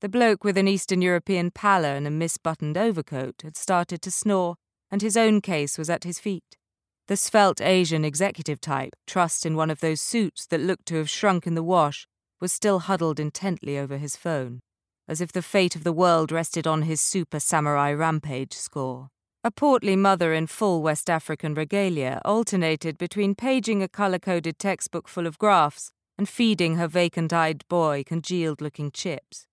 The 0.01 0.09
bloke 0.09 0.43
with 0.43 0.57
an 0.57 0.67
Eastern 0.67 1.03
European 1.03 1.51
pallor 1.51 1.95
and 1.95 2.07
a 2.07 2.11
misbuttoned 2.11 2.79
overcoat 2.79 3.43
had 3.43 3.57
started 3.57 4.01
to 4.03 4.11
snore, 4.11 4.57
and 4.91 5.03
his 5.03 5.17
own 5.17 5.43
case 5.43 5.77
was 5.77 5.91
at 5.91 6.05
his 6.05 6.19
feet. 6.19 6.57
The 7.07 7.17
svelte 7.17 7.61
Asian 7.61 8.05
executive 8.05 8.61
type, 8.61 8.95
trussed 9.07 9.45
in 9.45 9.57
one 9.57 9.71
of 9.71 9.81
those 9.81 10.01
suits 10.01 10.47
that 10.47 10.61
looked 10.61 10.87
to 10.87 10.97
have 10.97 11.11
shrunk 11.11 11.47
in 11.47 11.55
the 11.55 11.63
wash, 11.63 12.07
was 12.41 12.53
still 12.53 12.79
huddled 12.79 13.21
intently 13.21 13.79
over 13.79 13.99
his 13.99 14.17
phone, 14.17 14.61
as 15.11 15.21
if 15.21 15.33
the 15.33 15.43
fate 15.43 15.75
of 15.75 15.83
the 15.83 15.93
world 15.93 16.31
rested 16.31 16.69
on 16.69 16.83
his 16.83 17.01
super 17.01 17.41
samurai 17.41 17.93
rampage 17.93 18.53
score. 18.53 19.11
A 19.43 19.51
portly 19.51 19.97
mother 19.97 20.33
in 20.33 20.47
full 20.47 20.83
West 20.83 21.11
African 21.11 21.53
regalia 21.55 22.23
alternated 22.25 22.97
between 22.97 23.35
paging 23.35 23.83
a 23.83 23.89
color 23.89 24.21
coded 24.21 24.57
textbook 24.57 25.09
full 25.09 25.27
of 25.27 25.37
graphs 25.37 25.91
and 26.17 26.29
feeding 26.29 26.77
her 26.77 26.87
vacant 26.87 27.33
eyed 27.33 27.67
boy 27.69 28.05
congealed 28.07 28.61
looking 28.61 28.93
chips. 28.93 29.49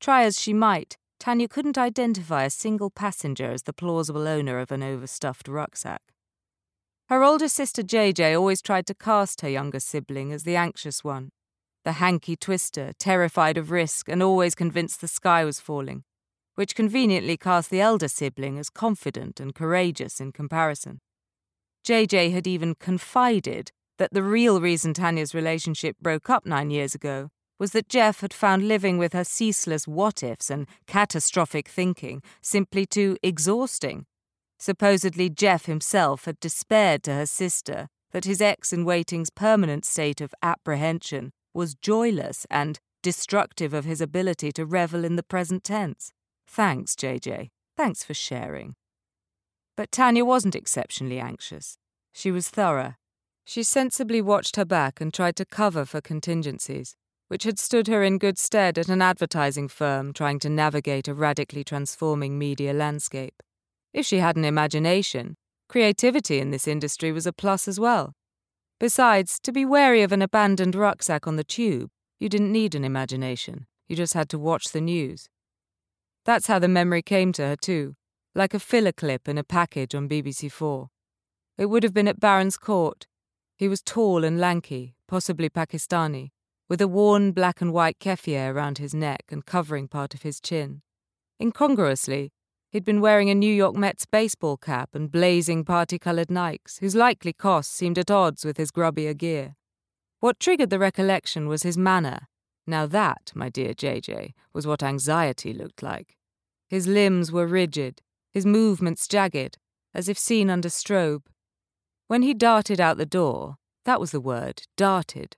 Try 0.00 0.24
as 0.24 0.40
she 0.40 0.54
might, 0.54 0.96
Tanya 1.20 1.46
couldn't 1.46 1.76
identify 1.76 2.44
a 2.44 2.50
single 2.50 2.88
passenger 2.88 3.50
as 3.50 3.64
the 3.64 3.74
plausible 3.74 4.26
owner 4.26 4.58
of 4.60 4.72
an 4.72 4.82
overstuffed 4.82 5.46
rucksack. 5.46 6.00
Her 7.10 7.22
older 7.22 7.48
sister 7.48 7.82
JJ 7.82 8.34
always 8.38 8.62
tried 8.62 8.86
to 8.86 8.94
cast 8.94 9.42
her 9.42 9.48
younger 9.48 9.80
sibling 9.80 10.32
as 10.32 10.44
the 10.44 10.56
anxious 10.56 11.04
one, 11.04 11.32
the 11.84 11.92
hanky 11.92 12.36
twister, 12.36 12.92
terrified 12.98 13.56
of 13.58 13.70
risk 13.70 14.08
and 14.08 14.22
always 14.22 14.54
convinced 14.54 15.00
the 15.00 15.08
sky 15.08 15.44
was 15.44 15.60
falling 15.60 16.04
which 16.54 16.74
conveniently 16.74 17.36
cast 17.36 17.70
the 17.70 17.80
elder 17.80 18.08
sibling 18.08 18.58
as 18.58 18.70
confident 18.70 19.40
and 19.40 19.54
courageous 19.54 20.20
in 20.20 20.32
comparison. 20.32 21.00
JJ 21.86 22.32
had 22.32 22.46
even 22.46 22.74
confided 22.74 23.72
that 23.98 24.12
the 24.12 24.22
real 24.22 24.60
reason 24.60 24.94
Tanya's 24.94 25.34
relationship 25.34 25.96
broke 26.00 26.30
up 26.30 26.46
nine 26.46 26.70
years 26.70 26.94
ago 26.94 27.30
was 27.58 27.72
that 27.72 27.88
Jeff 27.88 28.20
had 28.20 28.34
found 28.34 28.66
living 28.66 28.98
with 28.98 29.12
her 29.12 29.24
ceaseless 29.24 29.86
what 29.86 30.22
ifs 30.22 30.50
and 30.50 30.66
catastrophic 30.86 31.68
thinking 31.68 32.22
simply 32.40 32.84
too 32.86 33.16
exhausting. 33.22 34.06
Supposedly, 34.58 35.28
Jeff 35.28 35.66
himself 35.66 36.24
had 36.24 36.40
despaired 36.40 37.02
to 37.04 37.14
her 37.14 37.26
sister 37.26 37.88
that 38.12 38.24
his 38.24 38.40
ex 38.40 38.72
in 38.72 38.84
waiting's 38.84 39.30
permanent 39.30 39.84
state 39.84 40.20
of 40.20 40.34
apprehension 40.42 41.32
was 41.54 41.74
joyless 41.74 42.46
and 42.50 42.78
destructive 43.02 43.74
of 43.74 43.84
his 43.84 44.00
ability 44.00 44.52
to 44.52 44.64
revel 44.64 45.04
in 45.04 45.16
the 45.16 45.22
present 45.22 45.64
tense. 45.64 46.12
Thanks, 46.46 46.94
JJ. 46.94 47.50
Thanks 47.76 48.04
for 48.04 48.14
sharing. 48.14 48.74
But 49.76 49.90
Tanya 49.90 50.24
wasn't 50.24 50.54
exceptionally 50.54 51.18
anxious. 51.18 51.78
She 52.12 52.30
was 52.30 52.48
thorough. 52.48 52.94
She 53.44 53.62
sensibly 53.62 54.20
watched 54.20 54.56
her 54.56 54.64
back 54.64 55.00
and 55.00 55.12
tried 55.12 55.36
to 55.36 55.44
cover 55.44 55.84
for 55.84 56.00
contingencies, 56.00 56.94
which 57.28 57.44
had 57.44 57.58
stood 57.58 57.88
her 57.88 58.02
in 58.02 58.18
good 58.18 58.38
stead 58.38 58.78
at 58.78 58.88
an 58.88 59.02
advertising 59.02 59.68
firm 59.68 60.12
trying 60.12 60.38
to 60.40 60.50
navigate 60.50 61.08
a 61.08 61.14
radically 61.14 61.64
transforming 61.64 62.38
media 62.38 62.72
landscape. 62.72 63.42
If 63.92 64.06
she 64.06 64.18
had 64.18 64.36
an 64.36 64.44
imagination, 64.44 65.36
creativity 65.68 66.38
in 66.38 66.50
this 66.50 66.68
industry 66.68 67.10
was 67.10 67.26
a 67.26 67.32
plus 67.32 67.66
as 67.66 67.80
well. 67.80 68.12
Besides, 68.82 69.38
to 69.44 69.52
be 69.52 69.64
wary 69.64 70.02
of 70.02 70.10
an 70.10 70.22
abandoned 70.22 70.74
rucksack 70.74 71.28
on 71.28 71.36
the 71.36 71.44
tube, 71.44 71.88
you 72.18 72.28
didn't 72.28 72.50
need 72.50 72.74
an 72.74 72.84
imagination. 72.84 73.68
You 73.86 73.94
just 73.94 74.12
had 74.12 74.28
to 74.30 74.40
watch 74.40 74.72
the 74.72 74.80
news. 74.80 75.28
That's 76.24 76.48
how 76.48 76.58
the 76.58 76.66
memory 76.66 77.00
came 77.00 77.32
to 77.34 77.46
her, 77.46 77.54
too, 77.54 77.94
like 78.34 78.54
a 78.54 78.58
filler 78.58 78.90
clip 78.90 79.28
in 79.28 79.38
a 79.38 79.44
package 79.44 79.94
on 79.94 80.08
BBC4. 80.08 80.88
It 81.58 81.66
would 81.66 81.84
have 81.84 81.94
been 81.94 82.08
at 82.08 82.18
Baron's 82.18 82.56
Court. 82.56 83.06
He 83.56 83.68
was 83.68 83.82
tall 83.82 84.24
and 84.24 84.40
lanky, 84.40 84.96
possibly 85.06 85.48
Pakistani, 85.48 86.30
with 86.68 86.80
a 86.80 86.88
worn 86.88 87.30
black 87.30 87.60
and 87.60 87.72
white 87.72 88.00
keffiyeh 88.00 88.52
around 88.52 88.78
his 88.78 88.92
neck 88.92 89.26
and 89.28 89.46
covering 89.46 89.86
part 89.86 90.12
of 90.12 90.22
his 90.22 90.40
chin. 90.40 90.82
Incongruously, 91.40 92.32
he'd 92.72 92.84
been 92.84 93.02
wearing 93.02 93.28
a 93.28 93.34
New 93.34 93.52
York 93.52 93.76
Mets 93.76 94.06
baseball 94.06 94.56
cap 94.56 94.90
and 94.94 95.12
blazing 95.12 95.62
party 95.64 95.98
coloured 95.98 96.28
Nikes, 96.28 96.80
whose 96.80 96.96
likely 96.96 97.32
cost 97.32 97.72
seemed 97.72 97.98
at 97.98 98.10
odds 98.10 98.44
with 98.44 98.56
his 98.56 98.70
grubbier 98.70 99.16
gear. 99.16 99.56
What 100.20 100.40
triggered 100.40 100.70
the 100.70 100.78
recollection 100.78 101.48
was 101.48 101.62
his 101.62 101.76
manner, 101.76 102.28
now 102.66 102.86
that, 102.86 103.30
my 103.34 103.50
dear 103.50 103.74
JJ, 103.74 104.32
was 104.52 104.66
what 104.66 104.82
anxiety 104.82 105.52
looked 105.52 105.82
like. 105.82 106.16
His 106.68 106.86
limbs 106.86 107.30
were 107.30 107.46
rigid, 107.46 108.00
his 108.32 108.46
movements 108.46 109.06
jagged, 109.06 109.58
as 109.92 110.08
if 110.08 110.18
seen 110.18 110.48
under 110.48 110.70
strobe. 110.70 111.24
When 112.08 112.22
he 112.22 112.32
darted 112.32 112.80
out 112.80 112.96
the 112.96 113.06
door, 113.06 113.56
that 113.84 114.00
was 114.00 114.12
the 114.12 114.20
word, 114.20 114.62
darted. 114.76 115.36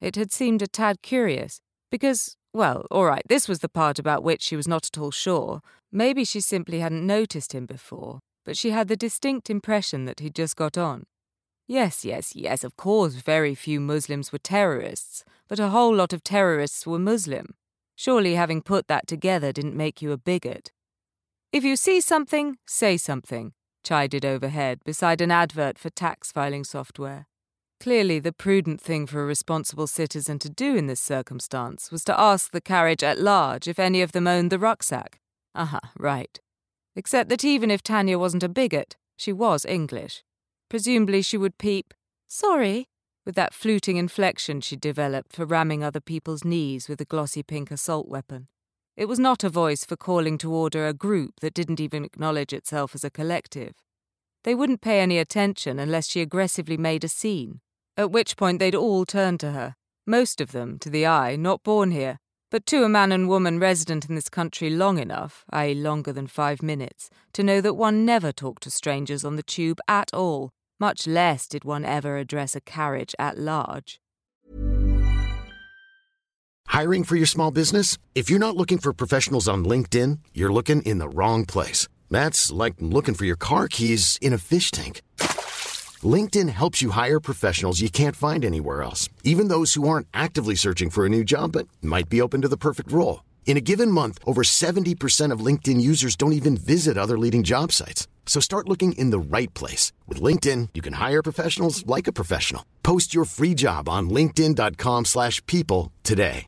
It 0.00 0.16
had 0.16 0.32
seemed 0.32 0.62
a 0.62 0.66
tad 0.66 1.02
curious, 1.02 1.60
because, 1.90 2.36
well, 2.52 2.86
all 2.90 3.04
right, 3.04 3.22
this 3.28 3.48
was 3.48 3.60
the 3.60 3.68
part 3.68 3.98
about 3.98 4.22
which 4.22 4.42
she 4.42 4.56
was 4.56 4.66
not 4.66 4.86
at 4.86 4.98
all 4.98 5.10
sure. 5.10 5.62
Maybe 5.92 6.24
she 6.24 6.40
simply 6.40 6.80
hadn't 6.80 7.06
noticed 7.06 7.52
him 7.54 7.66
before, 7.66 8.20
but 8.44 8.56
she 8.56 8.70
had 8.70 8.88
the 8.88 8.96
distinct 8.96 9.50
impression 9.50 10.04
that 10.04 10.20
he'd 10.20 10.34
just 10.34 10.56
got 10.56 10.76
on. 10.76 11.04
Yes, 11.68 12.04
yes, 12.04 12.34
yes, 12.34 12.64
of 12.64 12.76
course, 12.76 13.14
very 13.14 13.54
few 13.54 13.80
Muslims 13.80 14.32
were 14.32 14.38
terrorists, 14.38 15.24
but 15.48 15.60
a 15.60 15.68
whole 15.68 15.94
lot 15.94 16.12
of 16.12 16.24
terrorists 16.24 16.84
were 16.86 16.98
Muslim. 16.98 17.54
Surely 17.94 18.34
having 18.34 18.62
put 18.62 18.88
that 18.88 19.06
together 19.06 19.52
didn't 19.52 19.76
make 19.76 20.02
you 20.02 20.10
a 20.10 20.16
bigot. 20.16 20.72
If 21.52 21.62
you 21.62 21.76
see 21.76 22.00
something, 22.00 22.56
say 22.66 22.96
something, 22.96 23.52
chided 23.84 24.24
overhead 24.24 24.80
beside 24.84 25.20
an 25.20 25.30
advert 25.30 25.78
for 25.78 25.90
tax 25.90 26.32
filing 26.32 26.64
software. 26.64 27.26
Clearly, 27.80 28.18
the 28.18 28.32
prudent 28.32 28.78
thing 28.78 29.06
for 29.06 29.22
a 29.22 29.26
responsible 29.26 29.86
citizen 29.86 30.38
to 30.40 30.50
do 30.50 30.76
in 30.76 30.86
this 30.86 31.00
circumstance 31.00 31.90
was 31.90 32.04
to 32.04 32.20
ask 32.20 32.52
the 32.52 32.60
carriage 32.60 33.02
at 33.02 33.18
large 33.18 33.66
if 33.66 33.78
any 33.78 34.02
of 34.02 34.12
them 34.12 34.26
owned 34.26 34.52
the 34.52 34.58
rucksack. 34.58 35.18
Aha, 35.54 35.80
right. 35.98 36.38
Except 36.94 37.30
that 37.30 37.42
even 37.42 37.70
if 37.70 37.82
Tanya 37.82 38.18
wasn't 38.18 38.42
a 38.42 38.50
bigot, 38.50 38.96
she 39.16 39.32
was 39.32 39.64
English. 39.64 40.22
Presumably 40.68 41.22
she 41.22 41.38
would 41.38 41.56
peep, 41.56 41.94
Sorry, 42.28 42.86
with 43.24 43.34
that 43.36 43.54
fluting 43.54 43.96
inflection 43.96 44.60
she'd 44.60 44.80
developed 44.80 45.32
for 45.32 45.46
ramming 45.46 45.82
other 45.82 46.00
people's 46.00 46.44
knees 46.44 46.86
with 46.86 47.00
a 47.00 47.06
glossy 47.06 47.42
pink 47.42 47.70
assault 47.70 48.08
weapon. 48.08 48.48
It 48.94 49.06
was 49.06 49.18
not 49.18 49.42
a 49.42 49.48
voice 49.48 49.86
for 49.86 49.96
calling 49.96 50.36
to 50.38 50.52
order 50.52 50.86
a 50.86 50.92
group 50.92 51.40
that 51.40 51.54
didn't 51.54 51.80
even 51.80 52.04
acknowledge 52.04 52.52
itself 52.52 52.94
as 52.94 53.04
a 53.04 53.10
collective. 53.10 53.72
They 54.44 54.54
wouldn't 54.54 54.82
pay 54.82 55.00
any 55.00 55.16
attention 55.18 55.78
unless 55.78 56.08
she 56.08 56.20
aggressively 56.20 56.76
made 56.76 57.04
a 57.04 57.08
scene, 57.08 57.60
at 57.96 58.10
which 58.10 58.36
point 58.36 58.58
they'd 58.58 58.74
all 58.74 59.04
turn 59.04 59.38
to 59.38 59.52
her, 59.52 59.74
most 60.06 60.40
of 60.40 60.52
them, 60.52 60.78
to 60.80 60.90
the 60.90 61.06
eye, 61.06 61.36
not 61.36 61.62
born 61.62 61.90
here, 61.90 62.18
but 62.50 62.66
to 62.66 62.82
a 62.82 62.88
man 62.88 63.12
and 63.12 63.28
woman 63.28 63.58
resident 63.58 64.08
in 64.08 64.14
this 64.14 64.28
country 64.28 64.70
long 64.70 64.98
enough, 64.98 65.44
i.e., 65.50 65.74
longer 65.74 66.12
than 66.12 66.26
five 66.26 66.62
minutes, 66.62 67.08
to 67.32 67.42
know 67.42 67.60
that 67.60 67.74
one 67.74 68.04
never 68.04 68.32
talked 68.32 68.62
to 68.64 68.70
strangers 68.70 69.24
on 69.24 69.36
the 69.36 69.42
tube 69.42 69.80
at 69.86 70.12
all, 70.12 70.50
much 70.80 71.06
less 71.06 71.46
did 71.46 71.64
one 71.64 71.84
ever 71.84 72.16
address 72.16 72.56
a 72.56 72.60
carriage 72.60 73.14
at 73.18 73.38
large. 73.38 74.00
Hiring 76.66 77.04
for 77.04 77.16
your 77.16 77.26
small 77.26 77.50
business? 77.50 77.98
If 78.14 78.30
you're 78.30 78.38
not 78.38 78.56
looking 78.56 78.78
for 78.78 78.92
professionals 78.92 79.48
on 79.48 79.64
LinkedIn, 79.64 80.20
you're 80.32 80.52
looking 80.52 80.82
in 80.82 80.98
the 80.98 81.08
wrong 81.08 81.44
place. 81.44 81.88
That's 82.10 82.50
like 82.50 82.74
looking 82.78 83.14
for 83.14 83.24
your 83.24 83.36
car 83.36 83.68
keys 83.68 84.18
in 84.22 84.32
a 84.32 84.38
fish 84.38 84.70
tank. 84.70 85.02
LinkedIn 86.04 86.48
helps 86.48 86.80
you 86.80 86.90
hire 86.90 87.20
professionals 87.20 87.80
you 87.80 87.90
can't 87.90 88.16
find 88.16 88.44
anywhere 88.44 88.82
else, 88.82 89.08
even 89.24 89.48
those 89.48 89.74
who 89.74 89.88
aren't 89.88 90.06
actively 90.14 90.54
searching 90.54 90.90
for 90.90 91.04
a 91.04 91.08
new 91.08 91.24
job 91.24 91.52
but 91.52 91.68
might 91.82 92.08
be 92.08 92.22
open 92.22 92.40
to 92.42 92.48
the 92.48 92.56
perfect 92.56 92.92
role. 92.92 93.24
In 93.46 93.56
a 93.56 93.60
given 93.60 93.90
month, 93.90 94.18
over 94.24 94.42
70% 94.42 95.32
of 95.32 95.44
LinkedIn 95.44 95.80
users 95.80 96.14
don't 96.16 96.32
even 96.32 96.56
visit 96.56 96.96
other 96.96 97.18
leading 97.18 97.42
job 97.42 97.72
sites. 97.72 98.06
So 98.24 98.40
start 98.40 98.68
looking 98.68 98.92
in 98.92 99.10
the 99.10 99.18
right 99.18 99.52
place. 99.54 99.92
With 100.06 100.22
LinkedIn, 100.22 100.68
you 100.72 100.80
can 100.80 100.94
hire 100.94 101.20
professionals 101.20 101.84
like 101.84 102.06
a 102.06 102.12
professional. 102.12 102.64
Post 102.84 103.12
your 103.12 103.24
free 103.24 103.54
job 103.54 103.88
on 103.88 104.08
linkedin.com 104.08 105.04
slash 105.04 105.44
people 105.46 105.92
today. 106.04 106.46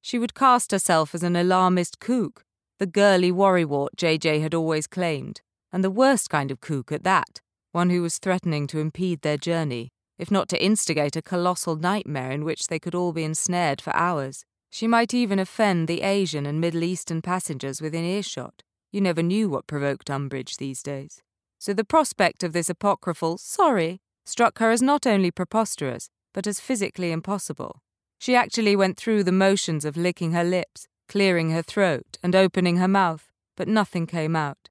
She 0.00 0.18
would 0.18 0.34
cast 0.34 0.72
herself 0.72 1.14
as 1.14 1.22
an 1.22 1.36
alarmist 1.36 2.00
kook, 2.00 2.44
the 2.78 2.86
girly 2.86 3.30
worrywart 3.30 3.90
JJ 3.98 4.40
had 4.40 4.54
always 4.54 4.86
claimed, 4.86 5.42
and 5.72 5.84
the 5.84 5.90
worst 5.90 6.30
kind 6.30 6.50
of 6.50 6.60
kook 6.60 6.92
at 6.92 7.04
that, 7.04 7.40
one 7.72 7.90
who 7.90 8.02
was 8.02 8.18
threatening 8.18 8.66
to 8.68 8.78
impede 8.78 9.22
their 9.22 9.36
journey, 9.36 9.90
if 10.18 10.30
not 10.30 10.48
to 10.48 10.62
instigate 10.62 11.16
a 11.16 11.22
colossal 11.22 11.76
nightmare 11.76 12.30
in 12.30 12.44
which 12.44 12.66
they 12.66 12.78
could 12.78 12.94
all 12.94 13.12
be 13.12 13.24
ensnared 13.24 13.80
for 13.80 13.94
hours. 13.94 14.44
She 14.70 14.86
might 14.86 15.14
even 15.14 15.38
offend 15.38 15.88
the 15.88 16.02
Asian 16.02 16.44
and 16.44 16.60
Middle 16.60 16.82
Eastern 16.82 17.22
passengers 17.22 17.80
within 17.80 18.04
earshot. 18.04 18.62
You 18.92 19.00
never 19.00 19.22
knew 19.22 19.48
what 19.48 19.66
provoked 19.66 20.10
umbrage 20.10 20.56
these 20.56 20.82
days. 20.82 21.22
So 21.58 21.72
the 21.72 21.84
prospect 21.84 22.42
of 22.42 22.52
this 22.52 22.68
apocryphal 22.68 23.38
sorry 23.38 24.00
struck 24.24 24.58
her 24.58 24.70
as 24.70 24.82
not 24.82 25.06
only 25.06 25.30
preposterous, 25.30 26.10
but 26.34 26.46
as 26.46 26.60
physically 26.60 27.12
impossible. 27.12 27.82
She 28.18 28.34
actually 28.34 28.76
went 28.76 28.96
through 28.96 29.24
the 29.24 29.32
motions 29.32 29.84
of 29.84 29.96
licking 29.96 30.32
her 30.32 30.44
lips, 30.44 30.86
clearing 31.08 31.50
her 31.50 31.62
throat, 31.62 32.18
and 32.22 32.34
opening 32.34 32.76
her 32.76 32.88
mouth, 32.88 33.30
but 33.56 33.68
nothing 33.68 34.06
came 34.06 34.36
out. 34.36 34.68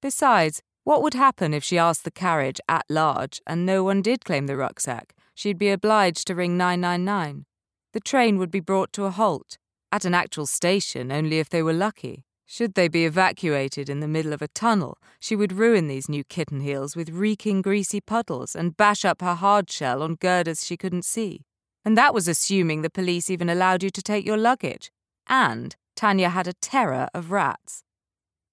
Besides, 0.00 0.62
what 0.84 1.02
would 1.02 1.14
happen 1.14 1.52
if 1.52 1.64
she 1.64 1.76
asked 1.76 2.04
the 2.04 2.10
carriage 2.10 2.60
at 2.68 2.86
large 2.88 3.40
and 3.46 3.66
no 3.66 3.82
one 3.82 4.00
did 4.00 4.24
claim 4.24 4.46
the 4.46 4.56
rucksack? 4.56 5.14
She'd 5.34 5.58
be 5.58 5.70
obliged 5.70 6.26
to 6.26 6.34
ring 6.34 6.56
999. 6.56 7.44
The 7.92 8.00
train 8.00 8.38
would 8.38 8.50
be 8.50 8.60
brought 8.60 8.92
to 8.94 9.04
a 9.04 9.10
halt, 9.10 9.58
at 9.90 10.04
an 10.04 10.14
actual 10.14 10.46
station 10.46 11.10
only 11.10 11.38
if 11.38 11.48
they 11.48 11.62
were 11.62 11.72
lucky. 11.72 12.24
Should 12.46 12.74
they 12.74 12.88
be 12.88 13.04
evacuated 13.04 13.90
in 13.90 14.00
the 14.00 14.08
middle 14.08 14.32
of 14.32 14.40
a 14.40 14.48
tunnel, 14.48 14.96
she 15.20 15.36
would 15.36 15.52
ruin 15.52 15.86
these 15.86 16.08
new 16.08 16.24
kitten 16.24 16.60
heels 16.60 16.96
with 16.96 17.10
reeking 17.10 17.60
greasy 17.60 18.00
puddles 18.00 18.56
and 18.56 18.76
bash 18.76 19.04
up 19.04 19.20
her 19.20 19.34
hard 19.34 19.70
shell 19.70 20.02
on 20.02 20.14
girders 20.14 20.64
she 20.64 20.76
couldn't 20.76 21.04
see. 21.04 21.44
And 21.84 21.96
that 21.98 22.14
was 22.14 22.26
assuming 22.26 22.80
the 22.80 22.88
police 22.88 23.28
even 23.28 23.50
allowed 23.50 23.82
you 23.82 23.90
to 23.90 24.02
take 24.02 24.24
your 24.24 24.38
luggage. 24.38 24.90
And 25.26 25.76
Tanya 25.94 26.30
had 26.30 26.46
a 26.46 26.54
terror 26.54 27.08
of 27.12 27.30
rats. 27.30 27.82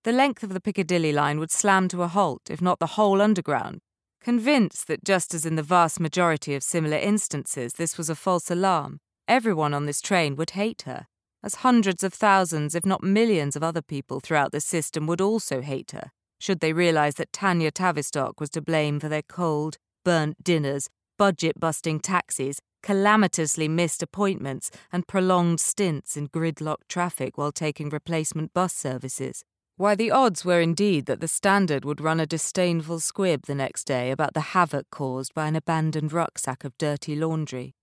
The 0.05 0.11
length 0.11 0.43
of 0.43 0.53
the 0.53 0.61
Piccadilly 0.61 1.11
line 1.11 1.39
would 1.39 1.49
slam 1.49 1.87
to 1.87 2.03
a 2.03 2.07
halt, 2.07 2.51
if 2.51 2.61
not 2.61 2.77
the 2.77 2.93
whole 2.93 3.23
underground. 3.23 3.79
Convinced 4.21 4.87
that 4.87 5.03
just 5.03 5.33
as 5.33 5.47
in 5.47 5.55
the 5.55 5.63
vast 5.63 5.99
majority 5.99 6.53
of 6.53 6.61
similar 6.61 6.97
instances 6.97 7.73
this 7.73 7.97
was 7.97 8.07
a 8.07 8.13
false 8.13 8.51
alarm, 8.51 8.99
everyone 9.27 9.73
on 9.73 9.87
this 9.87 10.01
train 10.01 10.35
would 10.35 10.51
hate 10.51 10.83
her, 10.83 11.07
as 11.41 11.55
hundreds 11.55 12.03
of 12.03 12.13
thousands, 12.13 12.75
if 12.75 12.85
not 12.85 13.01
millions, 13.01 13.55
of 13.55 13.63
other 13.63 13.81
people 13.81 14.19
throughout 14.19 14.51
the 14.51 14.61
system 14.61 15.07
would 15.07 15.21
also 15.21 15.61
hate 15.61 15.89
her, 15.89 16.11
should 16.39 16.59
they 16.59 16.71
realize 16.71 17.15
that 17.15 17.33
Tanya 17.33 17.71
Tavistock 17.71 18.39
was 18.39 18.51
to 18.51 18.61
blame 18.61 18.99
for 18.99 19.09
their 19.09 19.23
cold, 19.23 19.79
burnt 20.03 20.43
dinners, 20.43 20.87
budget 21.17 21.59
busting 21.59 21.99
taxis, 21.99 22.59
calamitously 22.83 23.67
missed 23.67 24.03
appointments, 24.03 24.69
and 24.91 25.07
prolonged 25.07 25.59
stints 25.59 26.15
in 26.15 26.27
gridlock 26.27 26.87
traffic 26.87 27.39
while 27.39 27.51
taking 27.51 27.89
replacement 27.89 28.53
bus 28.53 28.71
services. 28.71 29.43
Why, 29.77 29.93
the 29.93 30.09
odds 30.09 30.45
were 30.45 30.61
indeed 30.61 31.05
that 31.05 31.19
the 31.19 31.27
Standard 31.27 31.83
would 31.83 31.99
run 31.99 32.21
a 32.21 32.25
disdainful 32.25 33.01
squib 33.01 33.45
the 33.45 33.55
next 33.55 33.83
day 33.83 34.09
about 34.09 34.33
the 34.33 34.55
havoc 34.55 34.89
caused 34.89 35.33
by 35.33 35.47
an 35.47 35.55
abandoned 35.55 36.13
rucksack 36.13 36.63
of 36.63 36.77
dirty 36.77 37.13
laundry. 37.13 37.75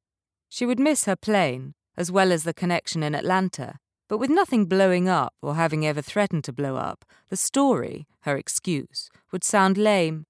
She 0.48 0.64
would 0.64 0.80
miss 0.80 1.04
her 1.04 1.16
plane, 1.16 1.74
as 1.96 2.10
well 2.10 2.32
as 2.32 2.44
the 2.44 2.54
connection 2.54 3.02
in 3.02 3.14
Atlanta, 3.14 3.78
but 4.08 4.16
with 4.16 4.30
nothing 4.30 4.64
blowing 4.64 5.06
up 5.06 5.34
or 5.42 5.54
having 5.54 5.86
ever 5.86 6.00
threatened 6.00 6.44
to 6.44 6.52
blow 6.52 6.76
up, 6.76 7.04
the 7.28 7.36
story, 7.36 8.06
her 8.20 8.38
excuse, 8.38 9.10
would 9.30 9.44
sound 9.44 9.76
lame. 9.76 10.24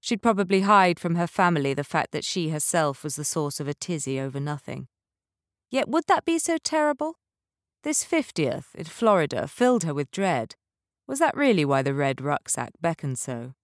She'd 0.00 0.22
probably 0.22 0.60
hide 0.60 1.00
from 1.00 1.16
her 1.16 1.26
family 1.26 1.74
the 1.74 1.82
fact 1.82 2.12
that 2.12 2.24
she 2.24 2.50
herself 2.50 3.02
was 3.02 3.16
the 3.16 3.24
source 3.24 3.58
of 3.58 3.66
a 3.66 3.74
tizzy 3.74 4.20
over 4.20 4.38
nothing. 4.38 4.86
Yet 5.68 5.88
would 5.88 6.04
that 6.06 6.24
be 6.24 6.38
so 6.38 6.58
terrible? 6.58 7.16
This 7.82 8.04
50th 8.04 8.74
in 8.76 8.84
Florida 8.84 9.48
filled 9.48 9.82
her 9.82 9.94
with 9.94 10.12
dread. 10.12 10.54
Was 11.08 11.18
that 11.20 11.36
really 11.36 11.64
why 11.64 11.80
the 11.80 11.94
red 11.94 12.20
rucksack 12.20 12.72
beckoned 12.82 13.18
so? 13.18 13.54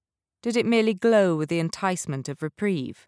Did 0.43 0.57
it 0.57 0.67
merely 0.67 0.95
glow 0.95 1.37
with 1.37 1.51
the 1.51 1.61
enticement 1.61 2.29
of 2.29 2.43
reprieve? 2.43 3.07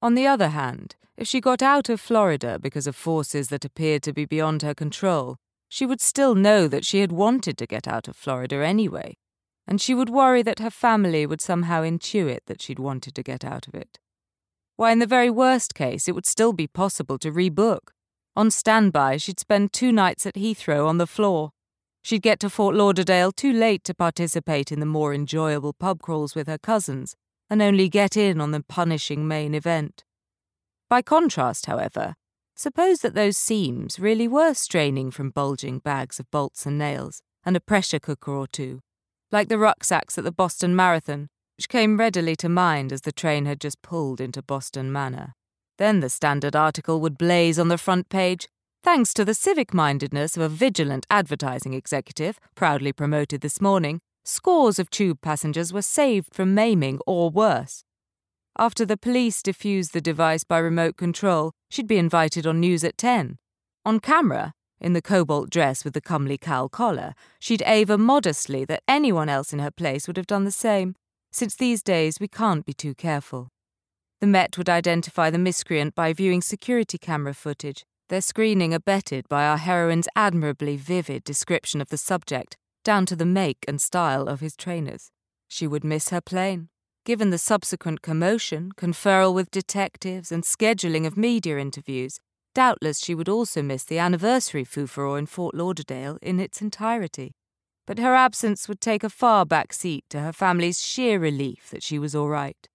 On 0.00 0.14
the 0.14 0.26
other 0.26 0.48
hand, 0.48 0.96
if 1.16 1.28
she 1.28 1.40
got 1.40 1.62
out 1.62 1.90
of 1.90 2.00
Florida 2.00 2.58
because 2.58 2.86
of 2.86 2.96
forces 2.96 3.48
that 3.48 3.64
appeared 3.64 4.02
to 4.04 4.12
be 4.12 4.24
beyond 4.24 4.62
her 4.62 4.74
control, 4.74 5.36
she 5.68 5.84
would 5.84 6.00
still 6.00 6.34
know 6.34 6.66
that 6.66 6.84
she 6.84 7.00
had 7.00 7.12
wanted 7.12 7.58
to 7.58 7.66
get 7.66 7.86
out 7.86 8.08
of 8.08 8.16
Florida 8.16 8.56
anyway, 8.64 9.16
and 9.66 9.80
she 9.80 9.94
would 9.94 10.08
worry 10.08 10.42
that 10.42 10.60
her 10.60 10.70
family 10.70 11.26
would 11.26 11.40
somehow 11.40 11.82
intuit 11.82 12.40
that 12.46 12.62
she'd 12.62 12.78
wanted 12.78 13.14
to 13.14 13.22
get 13.22 13.44
out 13.44 13.68
of 13.68 13.74
it. 13.74 13.98
Why, 14.76 14.92
in 14.92 14.98
the 14.98 15.06
very 15.06 15.30
worst 15.30 15.74
case, 15.74 16.08
it 16.08 16.14
would 16.14 16.26
still 16.26 16.52
be 16.52 16.66
possible 16.66 17.18
to 17.18 17.30
rebook. 17.30 17.90
On 18.34 18.50
standby, 18.50 19.18
she'd 19.18 19.40
spend 19.40 19.72
two 19.72 19.92
nights 19.92 20.26
at 20.26 20.34
Heathrow 20.34 20.86
on 20.88 20.98
the 20.98 21.06
floor. 21.06 21.52
She'd 22.04 22.20
get 22.20 22.38
to 22.40 22.50
Fort 22.50 22.74
Lauderdale 22.74 23.32
too 23.32 23.50
late 23.50 23.82
to 23.84 23.94
participate 23.94 24.70
in 24.70 24.78
the 24.78 24.84
more 24.84 25.14
enjoyable 25.14 25.72
pub 25.72 26.02
crawls 26.02 26.34
with 26.34 26.46
her 26.48 26.58
cousins, 26.58 27.16
and 27.48 27.62
only 27.62 27.88
get 27.88 28.14
in 28.14 28.42
on 28.42 28.50
the 28.50 28.62
punishing 28.62 29.26
main 29.26 29.54
event. 29.54 30.04
By 30.90 31.00
contrast, 31.00 31.64
however, 31.64 32.14
suppose 32.54 32.98
that 33.00 33.14
those 33.14 33.38
seams 33.38 33.98
really 33.98 34.28
were 34.28 34.52
straining 34.52 35.10
from 35.10 35.30
bulging 35.30 35.78
bags 35.78 36.20
of 36.20 36.30
bolts 36.30 36.66
and 36.66 36.76
nails, 36.76 37.22
and 37.42 37.56
a 37.56 37.60
pressure 37.60 37.98
cooker 37.98 38.32
or 38.32 38.46
two, 38.46 38.80
like 39.32 39.48
the 39.48 39.58
rucksacks 39.58 40.18
at 40.18 40.24
the 40.24 40.30
Boston 40.30 40.76
Marathon, 40.76 41.30
which 41.56 41.70
came 41.70 41.96
readily 41.96 42.36
to 42.36 42.50
mind 42.50 42.92
as 42.92 43.00
the 43.00 43.12
train 43.12 43.46
had 43.46 43.62
just 43.62 43.80
pulled 43.80 44.20
into 44.20 44.42
Boston 44.42 44.92
Manor. 44.92 45.32
Then 45.78 46.00
the 46.00 46.10
standard 46.10 46.54
article 46.54 47.00
would 47.00 47.16
blaze 47.16 47.58
on 47.58 47.68
the 47.68 47.78
front 47.78 48.10
page 48.10 48.46
Thanks 48.84 49.14
to 49.14 49.24
the 49.24 49.32
civic 49.32 49.72
mindedness 49.72 50.36
of 50.36 50.42
a 50.42 50.48
vigilant 50.50 51.06
advertising 51.08 51.72
executive, 51.72 52.38
proudly 52.54 52.92
promoted 52.92 53.40
this 53.40 53.58
morning, 53.58 54.02
scores 54.24 54.78
of 54.78 54.90
tube 54.90 55.22
passengers 55.22 55.72
were 55.72 55.80
saved 55.80 56.34
from 56.34 56.54
maiming 56.54 57.00
or 57.06 57.30
worse. 57.30 57.82
After 58.58 58.84
the 58.84 58.98
police 58.98 59.40
defused 59.40 59.92
the 59.92 60.02
device 60.02 60.44
by 60.44 60.58
remote 60.58 60.98
control, 60.98 61.52
she'd 61.70 61.86
be 61.86 61.96
invited 61.96 62.46
on 62.46 62.60
news 62.60 62.84
at 62.84 62.98
10. 62.98 63.38
On 63.86 64.00
camera, 64.00 64.52
in 64.78 64.92
the 64.92 65.00
cobalt 65.00 65.48
dress 65.48 65.82
with 65.82 65.94
the 65.94 66.02
comely 66.02 66.36
cowl 66.36 66.68
collar, 66.68 67.14
she'd 67.38 67.62
aver 67.64 67.96
modestly 67.96 68.66
that 68.66 68.82
anyone 68.86 69.30
else 69.30 69.54
in 69.54 69.60
her 69.60 69.70
place 69.70 70.06
would 70.06 70.18
have 70.18 70.26
done 70.26 70.44
the 70.44 70.50
same, 70.50 70.94
since 71.32 71.56
these 71.56 71.82
days 71.82 72.20
we 72.20 72.28
can't 72.28 72.66
be 72.66 72.74
too 72.74 72.94
careful. 72.94 73.48
The 74.20 74.26
Met 74.26 74.58
would 74.58 74.68
identify 74.68 75.30
the 75.30 75.38
miscreant 75.38 75.94
by 75.94 76.12
viewing 76.12 76.42
security 76.42 76.98
camera 76.98 77.32
footage, 77.32 77.82
their 78.08 78.20
screening 78.20 78.74
abetted 78.74 79.28
by 79.28 79.44
our 79.44 79.58
heroine's 79.58 80.08
admirably 80.14 80.76
vivid 80.76 81.24
description 81.24 81.80
of 81.80 81.88
the 81.88 81.96
subject, 81.96 82.56
down 82.84 83.06
to 83.06 83.16
the 83.16 83.26
make 83.26 83.64
and 83.66 83.80
style 83.80 84.28
of 84.28 84.40
his 84.40 84.56
trainers. 84.56 85.10
She 85.48 85.66
would 85.66 85.84
miss 85.84 86.10
her 86.10 86.20
plane. 86.20 86.68
Given 87.04 87.30
the 87.30 87.38
subsequent 87.38 88.00
commotion, 88.00 88.72
conferral 88.76 89.34
with 89.34 89.50
detectives, 89.50 90.32
and 90.32 90.42
scheduling 90.42 91.06
of 91.06 91.16
media 91.16 91.58
interviews, 91.58 92.18
doubtless 92.54 93.00
she 93.00 93.14
would 93.14 93.28
also 93.28 93.62
miss 93.62 93.84
the 93.84 93.98
anniversary 93.98 94.64
foo 94.64 94.86
in 95.14 95.26
Fort 95.26 95.54
Lauderdale 95.54 96.18
in 96.22 96.40
its 96.40 96.62
entirety. 96.62 97.32
But 97.86 97.98
her 97.98 98.14
absence 98.14 98.68
would 98.68 98.80
take 98.80 99.04
a 99.04 99.10
far 99.10 99.44
back 99.44 99.72
seat 99.72 100.04
to 100.10 100.20
her 100.20 100.32
family's 100.32 100.80
sheer 100.80 101.18
relief 101.18 101.68
that 101.70 101.82
she 101.82 101.98
was 101.98 102.14
all 102.14 102.28
right. 102.28 102.68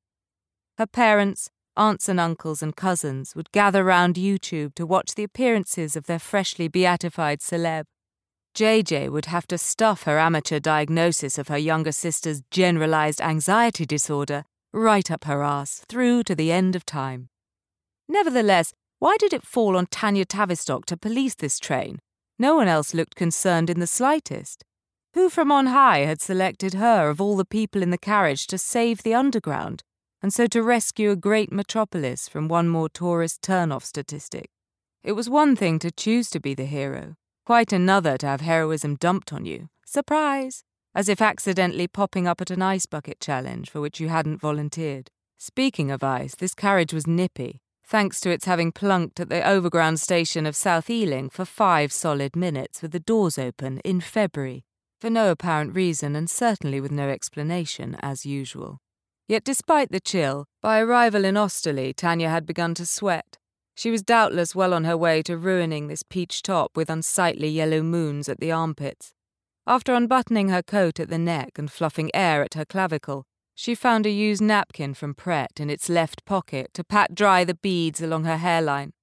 Her 0.78 0.86
parents, 0.86 1.50
aunts 1.80 2.10
and 2.10 2.20
uncles 2.20 2.62
and 2.62 2.76
cousins 2.76 3.36
would 3.36 3.52
gather 3.52 3.84
round 3.84 4.16
YouTube 4.16 4.76
to 4.76 4.86
watch 4.86 5.16
the 5.16 5.24
appearances 5.24 5.96
of 5.96 6.06
their 6.06 6.20
freshly 6.20 6.68
beatified 6.68 7.40
celeb. 7.40 7.86
JJ 8.56 9.10
would 9.10 9.28
have 9.28 9.48
to 9.48 9.58
stuff 9.58 10.04
her 10.04 10.20
amateur 10.20 10.60
diagnosis 10.60 11.38
of 11.38 11.48
her 11.48 11.58
younger 11.58 11.94
sister's 11.94 12.42
generalized 12.52 13.22
anxiety 13.22 13.86
disorder 13.86 14.44
right 14.74 15.10
up 15.10 15.24
her 15.24 15.42
ass 15.42 15.84
through 15.88 16.24
to 16.24 16.36
the 16.36 16.52
end 16.52 16.76
of 16.76 16.86
time. 16.86 17.30
Nevertheless, 18.08 18.74
Why 19.00 19.16
did 19.18 19.32
it 19.32 19.48
fall 19.48 19.78
on 19.78 19.88
Tanya 19.88 20.26
Tavistock 20.26 20.86
to 20.88 20.98
police 20.98 21.34
this 21.34 21.58
train? 21.58 22.00
No 22.38 22.56
one 22.56 22.68
else 22.68 22.94
looked 22.94 23.16
concerned 23.16 23.70
in 23.70 23.80
the 23.80 23.88
slightest. 23.88 24.66
Who 25.14 25.30
from 25.30 25.54
on 25.54 25.68
high 25.68 26.00
had 26.00 26.22
selected 26.22 26.74
her 26.74 27.10
of 27.10 27.22
all 27.22 27.38
the 27.38 27.46
people 27.46 27.82
in 27.82 27.92
the 27.92 27.98
carriage 27.98 28.46
to 28.48 28.58
save 28.58 29.04
the 29.04 29.16
underground, 29.16 29.84
and 30.22 30.34
so 30.34 30.48
to 30.48 30.62
rescue 30.62 31.12
a 31.12 31.16
great 31.16 31.52
metropolis 31.52 32.28
from 32.28 32.48
one 32.48 32.68
more 32.68 32.90
tourist 32.90 33.42
turn-off 33.42 33.86
statistic? 33.86 34.50
It 35.04 35.14
was 35.14 35.30
one 35.30 35.56
thing 35.56 35.80
to 35.80 35.92
choose 35.92 36.30
to 36.32 36.40
be 36.40 36.54
the 36.54 36.66
hero, 36.66 37.16
quite 37.46 37.72
another 37.72 38.18
to 38.18 38.28
have 38.28 38.42
heroism 38.42 38.96
dumped 38.96 39.32
on 39.32 39.46
you. 39.46 39.70
Surprise! 39.86 40.64
As 40.94 41.08
if 41.08 41.22
accidentally 41.22 41.88
popping 41.88 42.28
up 42.28 42.42
at 42.42 42.52
an 42.52 42.62
ice 42.62 42.86
bucket 42.86 43.20
challenge 43.20 43.70
for 43.70 43.80
which 43.80 44.00
you 44.00 44.10
hadn't 44.10 44.42
volunteered. 44.42 45.10
Speaking 45.38 45.90
of 45.90 46.04
ice, 46.04 46.36
this 46.36 46.54
carriage 46.54 46.94
was 46.94 47.08
nippy, 47.08 47.62
thanks 47.86 48.20
to 48.22 48.30
its 48.30 48.46
having 48.46 48.72
plunked 48.72 49.20
at 49.20 49.30
the 49.30 49.48
overground 49.48 50.00
station 50.00 50.46
of 50.46 50.56
South 50.56 50.90
Ealing 50.90 51.30
for 51.30 51.46
five 51.46 51.94
solid 51.94 52.36
minutes 52.36 52.82
with 52.82 52.92
the 52.92 53.00
doors 53.00 53.40
open 53.40 53.80
in 53.80 54.02
February, 54.02 54.66
for 55.00 55.10
no 55.10 55.32
apparent 55.32 55.74
reason 55.74 56.16
and 56.16 56.30
certainly 56.30 56.82
with 56.82 56.92
no 56.92 57.08
explanation, 57.08 57.96
as 58.02 58.26
usual. 58.26 58.80
Yet 59.30 59.44
despite 59.44 59.92
the 59.92 60.00
chill, 60.00 60.48
by 60.60 60.80
arrival 60.80 61.24
in 61.24 61.38
Osterley, 61.38 61.94
Tanya 61.94 62.30
had 62.30 62.48
begun 62.48 62.74
to 62.74 62.86
sweat. 62.86 63.38
She 63.76 63.92
was 63.92 64.02
doubtless 64.02 64.56
well 64.56 64.74
on 64.74 64.86
her 64.86 64.98
way 64.98 65.22
to 65.22 65.38
ruining 65.38 65.88
this 65.88 66.02
peach 66.02 66.42
top 66.42 66.76
with 66.76 66.90
unsightly 66.90 67.48
yellow 67.48 67.84
moons 67.84 68.28
at 68.28 68.40
the 68.40 68.52
armpits. 68.52 69.14
After 69.68 69.94
unbuttoning 69.94 70.50
her 70.50 70.64
coat 70.64 71.00
at 71.00 71.10
the 71.10 71.20
neck 71.20 71.60
and 71.60 71.72
fluffing 71.72 72.10
air 72.12 72.42
at 72.42 72.56
her 72.56 72.66
clavicle, 72.66 73.28
she 73.54 73.76
found 73.76 74.08
a 74.08 74.10
used 74.10 74.42
napkin 74.42 74.96
from 74.96 75.14
Pret 75.14 75.60
in 75.60 75.70
its 75.70 75.90
left 75.90 76.26
pocket 76.26 76.74
to 76.74 76.84
pat 76.84 77.14
dry 77.14 77.44
the 77.44 77.54
beads 77.54 78.02
along 78.02 78.24
her 78.24 78.38
hairline. 78.38 78.94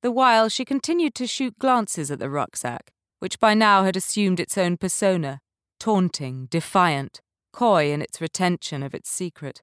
The 0.00 0.10
while 0.10 0.48
she 0.48 0.64
continued 0.64 1.14
to 1.16 1.26
shoot 1.26 1.58
glances 1.58 2.10
at 2.10 2.18
the 2.18 2.30
rucksack, 2.30 2.92
which 3.18 3.38
by 3.38 3.52
now 3.52 3.84
had 3.84 3.94
assumed 3.94 4.40
its 4.40 4.56
own 4.56 4.78
persona 4.78 5.40
taunting, 5.78 6.46
defiant, 6.50 7.20
coy 7.56 7.90
in 7.90 8.02
its 8.02 8.20
retention 8.20 8.82
of 8.82 8.94
its 8.94 9.08
secret. 9.08 9.62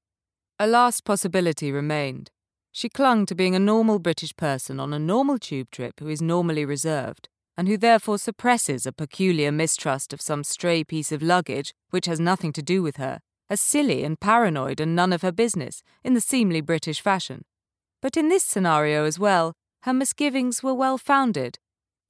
A 0.58 0.66
last 0.66 1.04
possibility 1.04 1.70
remained. 1.70 2.32
She 2.72 2.88
clung 2.88 3.24
to 3.26 3.36
being 3.36 3.54
a 3.54 3.60
normal 3.60 4.00
British 4.00 4.34
person 4.36 4.80
on 4.80 4.92
a 4.92 4.98
normal 4.98 5.38
tube 5.38 5.70
trip 5.70 6.00
who 6.00 6.08
is 6.08 6.20
normally 6.20 6.64
reserved, 6.64 7.28
and 7.56 7.68
who 7.68 7.76
therefore 7.76 8.18
suppresses 8.18 8.84
a 8.84 8.92
peculiar 8.92 9.52
mistrust 9.52 10.12
of 10.12 10.20
some 10.20 10.42
stray 10.42 10.82
piece 10.82 11.12
of 11.12 11.22
luggage 11.22 11.72
which 11.90 12.06
has 12.06 12.18
nothing 12.18 12.52
to 12.54 12.62
do 12.62 12.82
with 12.82 12.96
her, 12.96 13.20
as 13.48 13.60
silly 13.60 14.02
and 14.02 14.18
paranoid 14.18 14.80
and 14.80 14.96
none 14.96 15.12
of 15.12 15.22
her 15.22 15.30
business, 15.30 15.84
in 16.02 16.14
the 16.14 16.20
seemly 16.20 16.60
British 16.60 17.00
fashion. 17.00 17.44
But 18.02 18.16
in 18.16 18.28
this 18.28 18.42
scenario 18.42 19.04
as 19.04 19.20
well, 19.20 19.52
her 19.82 19.92
misgivings 19.92 20.64
were 20.64 20.74
well 20.74 20.98
founded. 20.98 21.60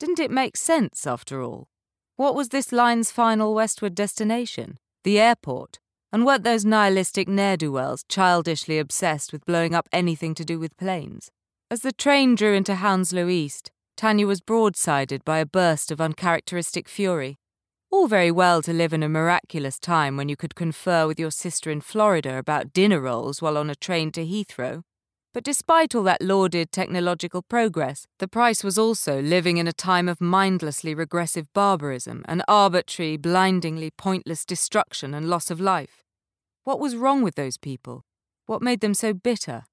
Didn't 0.00 0.18
it 0.18 0.30
make 0.30 0.56
sense, 0.56 1.06
after 1.06 1.42
all? 1.42 1.68
What 2.16 2.34
was 2.34 2.48
this 2.48 2.72
line's 2.72 3.10
final 3.10 3.54
westward 3.54 3.94
destination? 3.94 4.78
The 5.04 5.20
airport. 5.20 5.80
And 6.12 6.24
weren't 6.24 6.44
those 6.44 6.64
nihilistic 6.64 7.28
ne'er 7.28 7.58
do 7.58 7.70
wells 7.70 8.04
childishly 8.08 8.78
obsessed 8.78 9.32
with 9.32 9.44
blowing 9.44 9.74
up 9.74 9.86
anything 9.92 10.34
to 10.36 10.44
do 10.46 10.58
with 10.58 10.76
planes? 10.78 11.30
As 11.70 11.80
the 11.80 11.92
train 11.92 12.34
drew 12.34 12.54
into 12.54 12.76
Hounslow 12.76 13.28
East, 13.28 13.70
Tanya 13.98 14.26
was 14.26 14.40
broadsided 14.40 15.22
by 15.22 15.40
a 15.40 15.46
burst 15.46 15.90
of 15.90 16.00
uncharacteristic 16.00 16.88
fury. 16.88 17.36
All 17.90 18.08
very 18.08 18.30
well 18.30 18.62
to 18.62 18.72
live 18.72 18.94
in 18.94 19.02
a 19.02 19.08
miraculous 19.08 19.78
time 19.78 20.16
when 20.16 20.30
you 20.30 20.36
could 20.36 20.54
confer 20.54 21.06
with 21.06 21.20
your 21.20 21.30
sister 21.30 21.70
in 21.70 21.82
Florida 21.82 22.38
about 22.38 22.72
dinner 22.72 23.00
rolls 23.00 23.42
while 23.42 23.58
on 23.58 23.68
a 23.68 23.74
train 23.74 24.10
to 24.12 24.24
Heathrow. 24.24 24.84
But 25.34 25.42
despite 25.42 25.96
all 25.96 26.04
that 26.04 26.22
lauded 26.22 26.70
technological 26.70 27.42
progress, 27.42 28.06
the 28.20 28.28
price 28.28 28.62
was 28.62 28.78
also 28.78 29.20
living 29.20 29.56
in 29.56 29.66
a 29.66 29.72
time 29.72 30.08
of 30.08 30.20
mindlessly 30.20 30.94
regressive 30.94 31.52
barbarism 31.52 32.24
and 32.28 32.44
arbitrary, 32.46 33.16
blindingly 33.16 33.90
pointless 33.90 34.44
destruction 34.44 35.12
and 35.12 35.28
loss 35.28 35.50
of 35.50 35.60
life. 35.60 36.04
What 36.62 36.78
was 36.78 36.94
wrong 36.94 37.22
with 37.22 37.34
those 37.34 37.58
people? 37.58 38.04
What 38.46 38.62
made 38.62 38.80
them 38.80 38.94
so 38.94 39.12
bitter? 39.12 39.64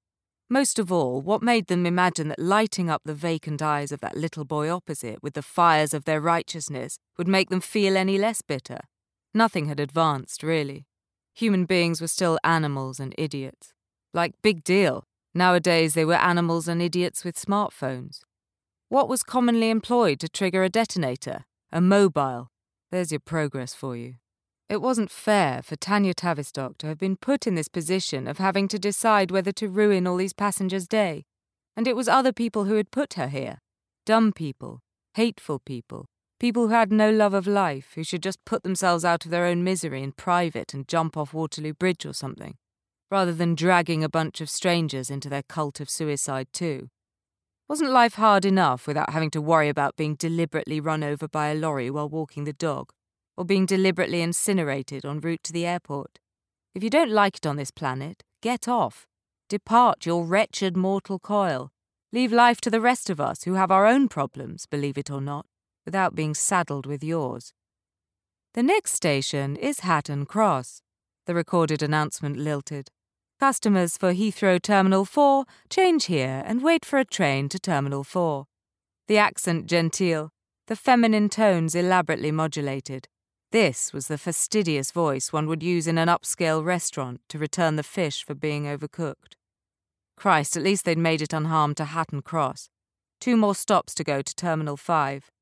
Most 0.50 0.80
of 0.80 0.90
all, 0.90 1.22
what 1.22 1.44
made 1.44 1.68
them 1.68 1.86
imagine 1.86 2.26
that 2.28 2.40
lighting 2.40 2.90
up 2.90 3.02
the 3.04 3.14
vacant 3.14 3.62
eyes 3.62 3.92
of 3.92 4.00
that 4.00 4.16
little 4.16 4.44
boy 4.44 4.68
opposite 4.68 5.22
with 5.22 5.34
the 5.34 5.42
fires 5.42 5.94
of 5.94 6.06
their 6.06 6.20
righteousness 6.20 6.98
would 7.16 7.28
make 7.28 7.50
them 7.50 7.60
feel 7.60 7.96
any 7.96 8.18
less 8.18 8.42
bitter? 8.42 8.80
Nothing 9.32 9.66
had 9.66 9.78
advanced, 9.78 10.42
really. 10.42 10.86
Human 11.34 11.66
beings 11.66 12.00
were 12.00 12.08
still 12.08 12.36
animals 12.42 12.98
and 12.98 13.14
idiots. 13.16 13.72
Like, 14.12 14.34
big 14.42 14.64
deal. 14.64 15.04
Nowadays, 15.34 15.94
they 15.94 16.04
were 16.04 16.14
animals 16.14 16.68
and 16.68 16.82
idiots 16.82 17.24
with 17.24 17.36
smartphones. 17.36 18.20
What 18.88 19.08
was 19.08 19.22
commonly 19.22 19.70
employed 19.70 20.20
to 20.20 20.28
trigger 20.28 20.62
a 20.62 20.68
detonator? 20.68 21.44
A 21.72 21.80
mobile. 21.80 22.50
There's 22.90 23.10
your 23.10 23.20
progress 23.20 23.72
for 23.72 23.96
you. 23.96 24.16
It 24.68 24.82
wasn't 24.82 25.10
fair 25.10 25.62
for 25.62 25.76
Tanya 25.76 26.14
Tavistock 26.14 26.78
to 26.78 26.86
have 26.86 26.98
been 26.98 27.16
put 27.16 27.46
in 27.46 27.54
this 27.54 27.68
position 27.68 28.26
of 28.26 28.38
having 28.38 28.68
to 28.68 28.78
decide 28.78 29.30
whether 29.30 29.52
to 29.52 29.68
ruin 29.68 30.06
all 30.06 30.16
these 30.16 30.32
passengers' 30.32 30.88
day. 30.88 31.24
And 31.76 31.88
it 31.88 31.96
was 31.96 32.08
other 32.08 32.32
people 32.32 32.64
who 32.64 32.76
had 32.76 32.90
put 32.90 33.14
her 33.14 33.28
here. 33.28 33.58
Dumb 34.04 34.32
people, 34.32 34.80
hateful 35.14 35.58
people, 35.58 36.06
people 36.38 36.68
who 36.68 36.74
had 36.74 36.92
no 36.92 37.10
love 37.10 37.34
of 37.34 37.46
life, 37.46 37.92
who 37.94 38.04
should 38.04 38.22
just 38.22 38.44
put 38.44 38.62
themselves 38.62 39.04
out 39.04 39.24
of 39.24 39.30
their 39.30 39.46
own 39.46 39.62
misery 39.62 40.02
in 40.02 40.12
private 40.12 40.74
and 40.74 40.88
jump 40.88 41.16
off 41.16 41.32
Waterloo 41.32 41.72
Bridge 41.72 42.04
or 42.04 42.12
something, 42.12 42.56
rather 43.12 43.32
than 43.32 43.54
dragging 43.54 44.02
a 44.02 44.08
bunch 44.08 44.40
of 44.40 44.50
strangers 44.50 45.10
into 45.10 45.28
their 45.28 45.44
cult 45.44 45.78
of 45.78 45.88
suicide 45.88 46.48
too. 46.52 46.88
Wasn't 47.68 47.90
life 47.90 48.14
hard 48.14 48.44
enough 48.44 48.88
without 48.88 49.10
having 49.10 49.30
to 49.30 49.40
worry 49.40 49.68
about 49.68 49.94
being 49.96 50.16
deliberately 50.16 50.80
run 50.80 51.04
over 51.04 51.28
by 51.28 51.50
a 51.50 51.54
lorry 51.54 51.90
while 51.90 52.08
walking 52.08 52.42
the 52.42 52.52
dog? 52.52 52.92
or 53.36 53.44
being 53.44 53.66
deliberately 53.66 54.22
incinerated 54.22 55.04
en 55.04 55.20
route 55.20 55.42
to 55.44 55.52
the 55.52 55.66
airport. 55.66 56.18
If 56.74 56.82
you 56.82 56.90
don't 56.90 57.10
like 57.10 57.36
it 57.36 57.46
on 57.46 57.56
this 57.56 57.70
planet, 57.70 58.22
get 58.40 58.68
off. 58.68 59.06
Depart 59.48 60.06
your 60.06 60.24
wretched 60.24 60.76
mortal 60.76 61.18
coil. 61.18 61.70
Leave 62.12 62.32
life 62.32 62.60
to 62.62 62.70
the 62.70 62.80
rest 62.80 63.10
of 63.10 63.20
us 63.20 63.44
who 63.44 63.54
have 63.54 63.70
our 63.70 63.86
own 63.86 64.08
problems, 64.08 64.66
believe 64.66 64.98
it 64.98 65.10
or 65.10 65.20
not, 65.20 65.46
without 65.84 66.14
being 66.14 66.34
saddled 66.34 66.86
with 66.86 67.02
yours. 67.02 67.52
The 68.54 68.62
next 68.62 68.92
station 68.92 69.56
is 69.56 69.80
Hatton 69.80 70.26
Cross, 70.26 70.82
the 71.26 71.34
recorded 71.34 71.82
announcement 71.82 72.36
lilted. 72.36 72.90
Customers 73.42 73.96
for 73.96 74.14
Heathrow 74.14 74.62
Terminal 74.62 75.04
4 75.04 75.46
change 75.68 76.04
here 76.04 76.44
and 76.46 76.62
wait 76.62 76.84
for 76.84 77.00
a 77.00 77.04
train 77.04 77.48
to 77.48 77.58
Terminal 77.58 78.04
4. 78.04 78.44
The 79.08 79.18
accent 79.18 79.66
genteel, 79.66 80.28
the 80.68 80.76
feminine 80.76 81.28
tones 81.28 81.74
elaborately 81.74 82.30
modulated, 82.30 83.08
this 83.50 83.92
was 83.92 84.06
the 84.06 84.16
fastidious 84.16 84.92
voice 84.92 85.32
one 85.32 85.48
would 85.48 85.60
use 85.60 85.88
in 85.88 85.98
an 85.98 86.06
upscale 86.06 86.64
restaurant 86.64 87.20
to 87.30 87.36
return 87.36 87.74
the 87.74 87.82
fish 87.82 88.24
for 88.24 88.36
being 88.36 88.66
overcooked. 88.66 89.34
Christ, 90.16 90.56
at 90.56 90.62
least 90.62 90.84
they'd 90.84 90.96
made 90.96 91.20
it 91.20 91.32
unharmed 91.32 91.78
to 91.78 91.86
Hatton 91.86 92.22
Cross. 92.22 92.68
Two 93.20 93.36
more 93.36 93.56
stops 93.56 93.92
to 93.96 94.04
go 94.04 94.22
to 94.22 94.36
Terminal 94.36 94.76
5. 94.76 95.32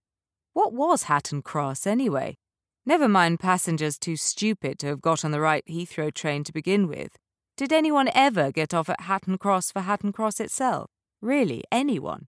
What 0.55 0.73
was 0.73 1.03
Hatton 1.03 1.43
Cross, 1.43 1.87
anyway? 1.87 2.39
Never 2.87 3.09
mind 3.09 3.41
passengers 3.41 3.99
too 3.99 4.17
stupid 4.17 4.79
to 4.79 4.87
have 4.87 5.03
got 5.03 5.23
on 5.23 5.33
the 5.33 5.41
right 5.43 5.67
Heathrow 5.69 6.15
train 6.15 6.45
to 6.45 6.53
begin 6.55 6.89
with. 6.89 7.19
Did 7.61 7.75
anyone 7.75 8.09
ever 8.15 8.51
get 8.51 8.73
off 8.73 8.89
at 8.89 9.03
Hatton 9.03 9.37
Cross 9.37 9.73
for 9.73 9.83
Hatton 9.83 10.13
Cross 10.13 10.41
itself? 10.41 10.89
Really, 11.21 11.63
anyone? 11.71 12.27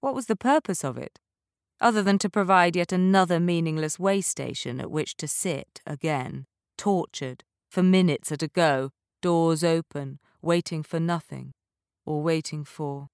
What 0.00 0.14
was 0.14 0.26
the 0.26 0.36
purpose 0.36 0.84
of 0.84 0.96
it? 0.96 1.18
other 1.80 2.00
than 2.00 2.16
to 2.18 2.30
provide 2.30 2.76
yet 2.76 2.92
another 2.92 3.40
meaningless 3.40 3.98
way 3.98 4.20
station 4.20 4.80
at 4.80 4.88
which 4.88 5.16
to 5.16 5.26
sit 5.26 5.80
again, 5.84 6.46
tortured, 6.76 7.42
for 7.68 7.82
minutes 7.82 8.30
at 8.30 8.42
a 8.44 8.46
go, 8.46 8.90
doors 9.20 9.64
open, 9.64 10.20
waiting 10.40 10.84
for 10.84 11.00
nothing, 11.00 11.54
or 12.06 12.22
waiting 12.22 12.64
for. 12.64 13.08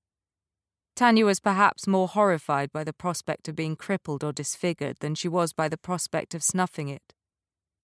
Tanya 0.95 1.25
was 1.25 1.41
perhaps 1.41 1.87
more 1.87 2.09
horrified 2.09 2.71
by 2.73 2.85
the 2.85 2.93
prospect 2.93 3.49
of 3.49 3.57
being 3.57 3.75
crippled 3.75 4.23
or 4.23 4.35
disfigured 4.35 4.99
than 5.01 5.15
she 5.15 5.29
was 5.29 5.55
by 5.55 5.71
the 5.71 5.79
prospect 5.79 6.35
of 6.35 6.43
snuffing 6.43 6.91
it, 6.91 7.15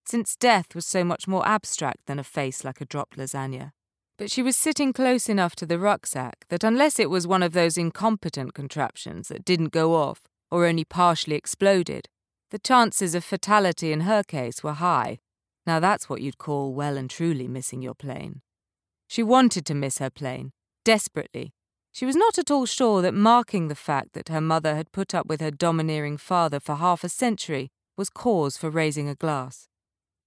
since 0.05 0.37
death 0.37 0.75
was 0.75 0.87
so 0.87 1.05
much 1.05 1.29
more 1.29 1.47
abstract 1.47 2.07
than 2.07 2.19
a 2.19 2.25
face 2.25 2.65
like 2.65 2.81
a 2.81 2.85
dropped 2.85 3.17
lasagna. 3.17 3.73
But 4.19 4.31
she 4.31 4.43
was 4.43 4.57
sitting 4.57 4.93
close 4.93 5.29
enough 5.29 5.57
to 5.57 5.67
the 5.67 5.79
rucksack 5.79 6.45
that 6.51 6.63
unless 6.63 6.99
it 6.99 7.09
was 7.09 7.27
one 7.27 7.43
of 7.43 7.53
those 7.53 7.79
incompetent 7.79 8.53
contraptions 8.53 9.29
that 9.29 9.45
didn't 9.45 9.73
go 9.73 9.95
off, 9.95 10.23
or 10.51 10.67
only 10.67 10.85
partially 10.85 11.37
exploded, 11.37 12.09
the 12.51 12.59
chances 12.59 13.15
of 13.15 13.25
fatality 13.25 13.93
in 13.93 14.01
her 14.01 14.23
case 14.23 14.63
were 14.63 14.75
high. 14.75 15.21
Now 15.67 15.81
that's 15.81 16.09
what 16.09 16.21
you'd 16.21 16.37
call 16.37 16.75
well 16.75 16.97
and 16.97 17.09
truly 17.09 17.49
missing 17.49 17.81
your 17.81 17.95
plane. 17.95 18.43
She 19.09 19.23
wanted 19.23 19.65
to 19.67 19.75
miss 19.75 19.99
her 19.99 20.11
plane, 20.11 20.53
desperately. 20.85 21.53
She 21.93 22.07
was 22.07 22.15
not 22.15 22.39
at 22.39 22.51
all 22.51 22.67
sure 22.67 23.03
that 23.03 23.15
marking 23.15 23.69
the 23.69 23.75
fact 23.75 24.13
that 24.13 24.29
her 24.29 24.41
mother 24.41 24.77
had 24.77 24.93
put 24.93 25.15
up 25.15 25.27
with 25.27 25.41
her 25.41 25.51
domineering 25.51 26.17
father 26.17 26.61
for 26.61 26.75
half 26.75 27.05
a 27.05 27.09
century 27.09 27.71
was 27.97 28.11
cause 28.11 28.57
for 28.57 28.69
raising 28.69 29.09
a 29.09 29.15
glass. 29.15 29.70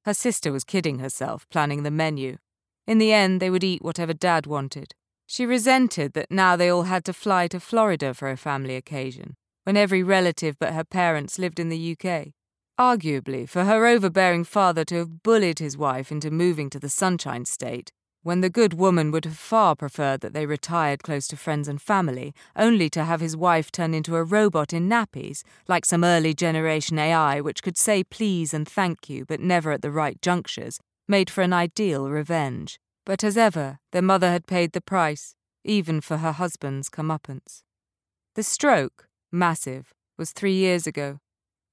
Her 0.05 0.13
sister 0.13 0.51
was 0.51 0.63
kidding 0.63 0.99
herself, 0.99 1.47
planning 1.49 1.83
the 1.83 1.91
menu. 1.91 2.37
In 2.85 2.97
the 2.97 3.13
end, 3.13 3.41
they 3.41 3.49
would 3.49 3.63
eat 3.63 3.81
whatever 3.81 4.13
Dad 4.13 4.45
wanted. 4.45 4.93
She 5.25 5.45
resented 5.45 6.13
that 6.13 6.29
now 6.29 6.55
they 6.55 6.69
all 6.69 6.83
had 6.83 7.05
to 7.05 7.13
fly 7.13 7.47
to 7.47 7.59
Florida 7.59 8.13
for 8.13 8.29
a 8.29 8.37
family 8.37 8.75
occasion, 8.75 9.35
when 9.63 9.77
every 9.77 10.03
relative 10.03 10.57
but 10.59 10.73
her 10.73 10.83
parents 10.83 11.39
lived 11.39 11.59
in 11.59 11.69
the 11.69 11.97
UK. 11.97 12.33
Arguably, 12.77 13.47
for 13.47 13.63
her 13.63 13.85
overbearing 13.85 14.43
father 14.43 14.83
to 14.85 14.95
have 14.95 15.23
bullied 15.23 15.59
his 15.59 15.77
wife 15.77 16.11
into 16.11 16.29
moving 16.29 16.69
to 16.71 16.79
the 16.79 16.89
Sunshine 16.89 17.45
State, 17.45 17.91
when 18.23 18.39
the 18.39 18.49
good 18.49 18.73
woman 18.73 19.11
would 19.11 19.25
have 19.25 19.37
far 19.37 19.75
preferred 19.75 20.21
that 20.21 20.33
they 20.33 20.45
retired 20.45 21.03
close 21.03 21.27
to 21.27 21.37
friends 21.37 21.67
and 21.67 21.81
family, 21.81 22.33
only 22.55 22.89
to 22.89 23.03
have 23.03 23.19
his 23.19 23.35
wife 23.35 23.71
turn 23.71 23.93
into 23.93 24.15
a 24.15 24.23
robot 24.23 24.71
in 24.71 24.89
nappies, 24.89 25.43
like 25.67 25.85
some 25.85 26.03
early 26.05 26.33
generation 26.33 26.97
AI 26.97 27.41
which 27.41 27.61
could 27.61 27.77
say 27.77 28.03
please 28.03 28.53
and 28.53 28.67
thank 28.67 29.09
you 29.09 29.25
but 29.25 29.41
never 29.41 29.73
at 29.73 29.81
the 29.81 29.91
right 29.91 30.21
junctures, 30.21 30.79
made 31.07 31.29
for 31.29 31.41
an 31.41 31.51
ideal 31.53 32.09
revenge. 32.09 32.79
But 33.05 33.23
as 33.23 33.37
ever, 33.37 33.79
their 33.91 34.01
mother 34.01 34.31
had 34.31 34.47
paid 34.47 34.71
the 34.71 34.81
price, 34.81 35.35
even 35.65 35.99
for 35.99 36.17
her 36.17 36.31
husband's 36.31 36.89
comeuppance. 36.89 37.63
The 38.35 38.43
stroke, 38.43 39.07
massive, 39.31 39.93
was 40.17 40.31
three 40.31 40.55
years 40.55 40.87
ago, 40.87 41.19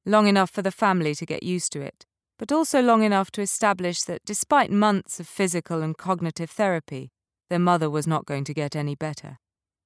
long 0.04 0.26
enough 0.26 0.50
for 0.50 0.62
the 0.62 0.72
family 0.72 1.14
to 1.14 1.24
get 1.24 1.44
used 1.44 1.72
to 1.72 1.80
it, 1.80 2.06
but 2.40 2.50
also 2.50 2.81
long 2.81 3.03
enough 3.03 3.31
to 3.31 3.42
establish 3.42 4.00
that 4.05 4.24
despite 4.24 4.70
months 4.70 5.20
of 5.20 5.29
physical 5.29 5.83
and 5.83 5.98
cognitive 5.98 6.48
therapy, 6.48 7.11
their 7.50 7.59
mother 7.59 7.90
was 7.90 8.07
not 8.07 8.24
going 8.24 8.44
to 8.44 8.55
get 8.55 8.74
any 8.74 8.94
better. 8.94 9.37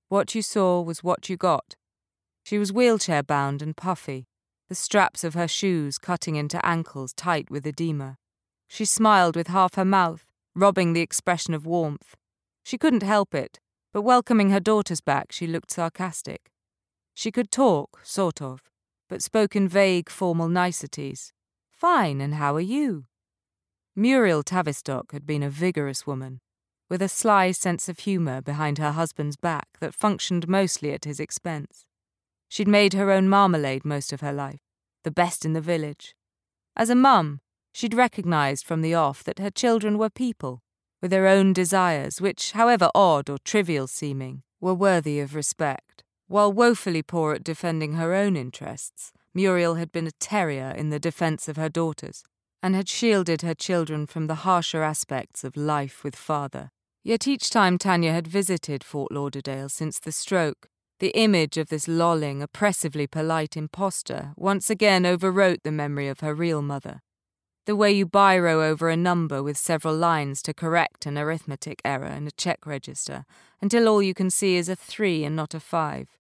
What 0.09 0.37
you 0.37 0.41
saw 0.41 0.81
was 0.81 1.03
what 1.03 1.29
you 1.29 1.37
got. 1.37 1.75
She 2.45 2.57
was 2.57 2.73
wheelchair 2.73 3.25
bound 3.25 3.61
and 3.61 3.77
puffy, 3.77 4.29
the 4.69 4.77
straps 4.77 5.25
of 5.25 5.35
her 5.35 5.49
shoes 5.49 5.99
cutting 5.99 6.37
into 6.37 6.65
ankles 6.65 7.13
tight 7.13 7.51
with 7.51 7.67
edema. 7.67 8.19
She 8.69 8.85
smiled 8.85 9.35
with 9.35 9.49
half 9.49 9.75
her 9.75 9.85
mouth, 9.85 10.25
robbing 10.55 10.93
the 10.93 11.01
expression 11.01 11.55
of 11.55 11.67
warmth. 11.67 12.15
She 12.65 12.79
couldn't 12.79 13.03
help 13.03 13.35
it, 13.35 13.59
but 13.93 14.03
welcoming 14.03 14.51
her 14.51 14.61
daughters 14.61 15.01
back, 15.01 15.33
she 15.33 15.49
looked 15.49 15.73
sarcastic. 15.73 16.53
She 17.15 17.33
could 17.33 17.51
talk, 17.51 17.99
sort 18.05 18.41
of, 18.41 18.61
but 19.09 19.25
spoke 19.25 19.57
in 19.57 19.67
vague, 19.67 20.09
formal 20.09 20.49
niceties. 20.49 21.33
Fine, 21.75 22.21
and 22.21 22.35
how 22.35 22.55
are 22.55 22.61
you? 22.61 23.05
Muriel 23.97 24.43
Tavistock 24.43 25.13
had 25.13 25.27
been 25.27 25.43
a 25.43 25.51
vigorous 25.51 26.07
woman, 26.07 26.41
with 26.89 27.03
a 27.03 27.09
sly 27.09 27.51
sense 27.51 27.89
of 27.89 28.01
humour 28.01 28.41
behind 28.41 28.79
her 28.79 28.93
husband's 28.93 29.37
back 29.37 29.69
that 29.81 29.95
functioned 29.95 30.49
mostly 30.49 30.93
at 30.93 31.05
his 31.05 31.21
expense. 31.21 31.85
She'd 32.49 32.69
made 32.69 32.93
her 32.93 33.11
own 33.11 33.29
marmalade 33.29 33.85
most 33.85 34.13
of 34.13 34.21
her 34.21 34.33
life, 34.33 34.61
the 35.03 35.11
best 35.11 35.45
in 35.45 35.53
the 35.53 35.61
village. 35.61 36.15
As 36.77 36.91
a 36.91 36.95
mum, 36.95 37.41
she'd 37.73 37.95
recognised 37.95 38.65
from 38.65 38.81
the 38.81 38.95
off 38.95 39.25
that 39.25 39.39
her 39.41 39.51
children 39.51 39.99
were 39.99 40.11
people, 40.11 40.63
with 41.03 41.11
their 41.11 41.27
own 41.27 41.53
desires, 41.53 42.21
which, 42.21 42.53
however 42.53 42.91
odd 42.95 43.29
or 43.29 43.39
trivial 43.39 43.87
seeming, 43.87 44.43
were 44.61 44.75
worthy 44.75 45.21
of 45.21 45.35
respect. 45.35 46.05
While 46.27 46.53
woefully 46.53 47.03
poor 47.03 47.35
at 47.35 47.45
defending 47.45 47.95
her 47.95 48.15
own 48.15 48.37
interests, 48.37 49.13
Muriel 49.35 49.75
had 49.75 49.91
been 49.91 50.07
a 50.07 50.13
terrier 50.13 50.71
in 50.71 50.91
the 50.91 51.01
defence 51.01 51.49
of 51.49 51.57
her 51.57 51.69
daughters, 51.69 52.23
and 52.63 52.75
had 52.75 52.89
shielded 52.89 53.43
her 53.43 53.55
children 53.55 54.07
from 54.07 54.27
the 54.27 54.37
harsher 54.37 54.83
aspects 54.83 55.45
of 55.45 55.57
life 55.57 56.05
with 56.05 56.17
father. 56.17 56.71
Yet 57.03 57.29
each 57.29 57.51
time 57.51 57.77
Tanya 57.77 58.13
had 58.13 58.27
visited 58.27 58.83
Fort 58.83 59.13
Lauderdale 59.13 59.69
since 59.69 59.99
the 59.99 60.13
stroke, 60.13 60.69
the 61.01 61.11
image 61.11 61.59
of 61.59 61.69
this 61.69 61.87
lolling, 61.87 62.41
oppressively 62.41 63.07
polite 63.07 63.57
impostor 63.57 64.33
once 64.37 64.71
again 64.71 65.03
overwrote 65.03 65.63
the 65.65 65.73
memory 65.73 66.09
of 66.09 66.21
her 66.21 66.35
real 66.35 66.63
mother. 66.63 67.03
The 67.67 67.77
way 67.77 67.93
you 67.93 68.07
biro 68.07 68.63
over 68.63 68.89
a 68.89 68.97
number 68.97 69.43
with 69.43 69.57
several 69.57 69.97
lines 69.97 70.43
to 70.43 70.55
correct 70.55 71.07
an 71.07 71.19
arithmetic 71.19 71.81
error 71.85 72.07
in 72.07 72.27
a 72.27 72.31
check 72.31 72.67
register 72.67 73.25
until 73.61 73.89
all 73.89 74.03
you 74.03 74.15
can 74.15 74.31
see 74.31 74.57
is 74.57 74.69
a 74.69 74.77
three 74.77 75.25
and 75.25 75.35
not 75.35 75.55
a 75.55 75.61
five. 75.61 76.11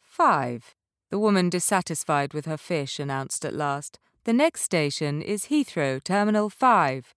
Five, 0.00 0.74
the 1.12 1.18
woman 1.18 1.50
dissatisfied 1.50 2.32
with 2.32 2.46
her 2.46 2.56
fish 2.56 2.98
announced 2.98 3.44
at 3.44 3.52
last. 3.52 3.98
The 4.24 4.32
next 4.32 4.62
station 4.62 5.20
is 5.20 5.48
Heathrow, 5.48 6.02
Terminal 6.02 6.48
5. 6.48 7.14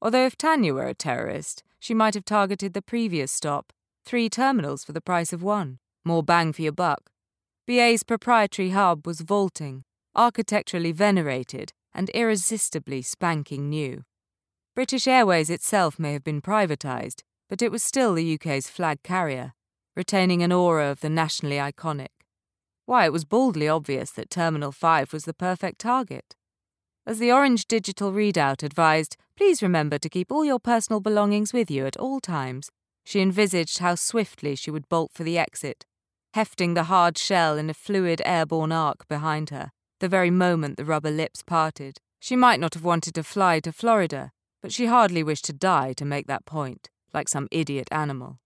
Although 0.00 0.26
if 0.26 0.36
Tanya 0.36 0.72
were 0.72 0.86
a 0.86 0.94
terrorist, 0.94 1.64
she 1.80 1.94
might 1.94 2.14
have 2.14 2.24
targeted 2.24 2.74
the 2.74 2.80
previous 2.80 3.32
stop, 3.32 3.72
three 4.04 4.28
terminals 4.28 4.84
for 4.84 4.92
the 4.92 5.00
price 5.00 5.32
of 5.32 5.42
one. 5.42 5.80
More 6.04 6.22
bang 6.22 6.52
for 6.52 6.62
your 6.62 6.70
buck. 6.70 7.10
BA's 7.66 8.04
proprietary 8.04 8.70
hub 8.70 9.04
was 9.04 9.22
vaulting, 9.22 9.82
architecturally 10.14 10.92
venerated, 10.92 11.72
and 11.92 12.10
irresistibly 12.10 13.02
spanking 13.02 13.68
new. 13.68 14.04
British 14.76 15.08
Airways 15.08 15.50
itself 15.50 15.98
may 15.98 16.12
have 16.12 16.22
been 16.22 16.40
privatised, 16.40 17.22
but 17.50 17.62
it 17.62 17.72
was 17.72 17.82
still 17.82 18.14
the 18.14 18.34
UK's 18.34 18.68
flag 18.68 19.02
carrier, 19.02 19.54
retaining 19.96 20.40
an 20.44 20.52
aura 20.52 20.88
of 20.88 21.00
the 21.00 21.10
nationally 21.10 21.56
iconic. 21.56 22.23
Why, 22.86 23.06
it 23.06 23.12
was 23.12 23.24
baldly 23.24 23.68
obvious 23.68 24.10
that 24.12 24.30
Terminal 24.30 24.72
5 24.72 25.12
was 25.12 25.24
the 25.24 25.34
perfect 25.34 25.80
target. 25.80 26.36
As 27.06 27.18
the 27.18 27.32
orange 27.32 27.66
digital 27.66 28.12
readout 28.12 28.62
advised, 28.62 29.16
please 29.36 29.62
remember 29.62 29.98
to 29.98 30.08
keep 30.08 30.30
all 30.30 30.44
your 30.44 30.58
personal 30.58 31.00
belongings 31.00 31.52
with 31.52 31.70
you 31.70 31.86
at 31.86 31.96
all 31.96 32.20
times, 32.20 32.70
she 33.04 33.20
envisaged 33.20 33.78
how 33.78 33.94
swiftly 33.94 34.54
she 34.54 34.70
would 34.70 34.88
bolt 34.88 35.12
for 35.12 35.24
the 35.24 35.38
exit, 35.38 35.84
hefting 36.34 36.74
the 36.74 36.84
hard 36.84 37.18
shell 37.18 37.58
in 37.58 37.68
a 37.68 37.74
fluid 37.74 38.22
airborne 38.24 38.72
arc 38.72 39.06
behind 39.08 39.50
her, 39.50 39.70
the 40.00 40.08
very 40.08 40.30
moment 40.30 40.76
the 40.76 40.84
rubber 40.84 41.10
lips 41.10 41.42
parted. 41.42 41.98
She 42.20 42.36
might 42.36 42.60
not 42.60 42.74
have 42.74 42.84
wanted 42.84 43.14
to 43.16 43.22
fly 43.22 43.60
to 43.60 43.72
Florida, 43.72 44.32
but 44.62 44.72
she 44.72 44.86
hardly 44.86 45.22
wished 45.22 45.44
to 45.46 45.52
die 45.52 45.92
to 45.94 46.04
make 46.06 46.26
that 46.26 46.46
point, 46.46 46.88
like 47.12 47.28
some 47.28 47.48
idiot 47.50 47.88
animal. 47.90 48.38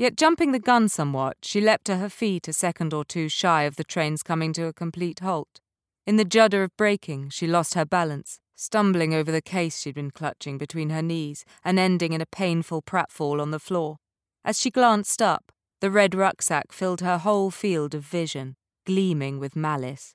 Yet, 0.00 0.16
jumping 0.16 0.52
the 0.52 0.58
gun 0.58 0.88
somewhat, 0.88 1.36
she 1.42 1.60
leapt 1.60 1.84
to 1.84 1.98
her 1.98 2.08
feet 2.08 2.48
a 2.48 2.54
second 2.54 2.94
or 2.94 3.04
two 3.04 3.28
shy 3.28 3.64
of 3.64 3.76
the 3.76 3.84
train's 3.84 4.22
coming 4.22 4.54
to 4.54 4.64
a 4.64 4.72
complete 4.72 5.20
halt. 5.20 5.60
In 6.06 6.16
the 6.16 6.24
judder 6.24 6.64
of 6.64 6.74
braking, 6.78 7.28
she 7.28 7.46
lost 7.46 7.74
her 7.74 7.84
balance, 7.84 8.40
stumbling 8.56 9.12
over 9.12 9.30
the 9.30 9.42
case 9.42 9.78
she'd 9.78 9.96
been 9.96 10.10
clutching 10.10 10.56
between 10.56 10.88
her 10.88 11.02
knees 11.02 11.44
and 11.62 11.78
ending 11.78 12.14
in 12.14 12.22
a 12.22 12.26
painful 12.40 12.80
pratfall 12.80 13.42
on 13.42 13.50
the 13.50 13.58
floor. 13.58 13.98
As 14.42 14.58
she 14.58 14.70
glanced 14.70 15.20
up, 15.20 15.52
the 15.82 15.90
red 15.90 16.14
rucksack 16.14 16.72
filled 16.72 17.02
her 17.02 17.18
whole 17.18 17.50
field 17.50 17.94
of 17.94 18.02
vision, 18.02 18.56
gleaming 18.86 19.38
with 19.38 19.54
malice. 19.54 20.14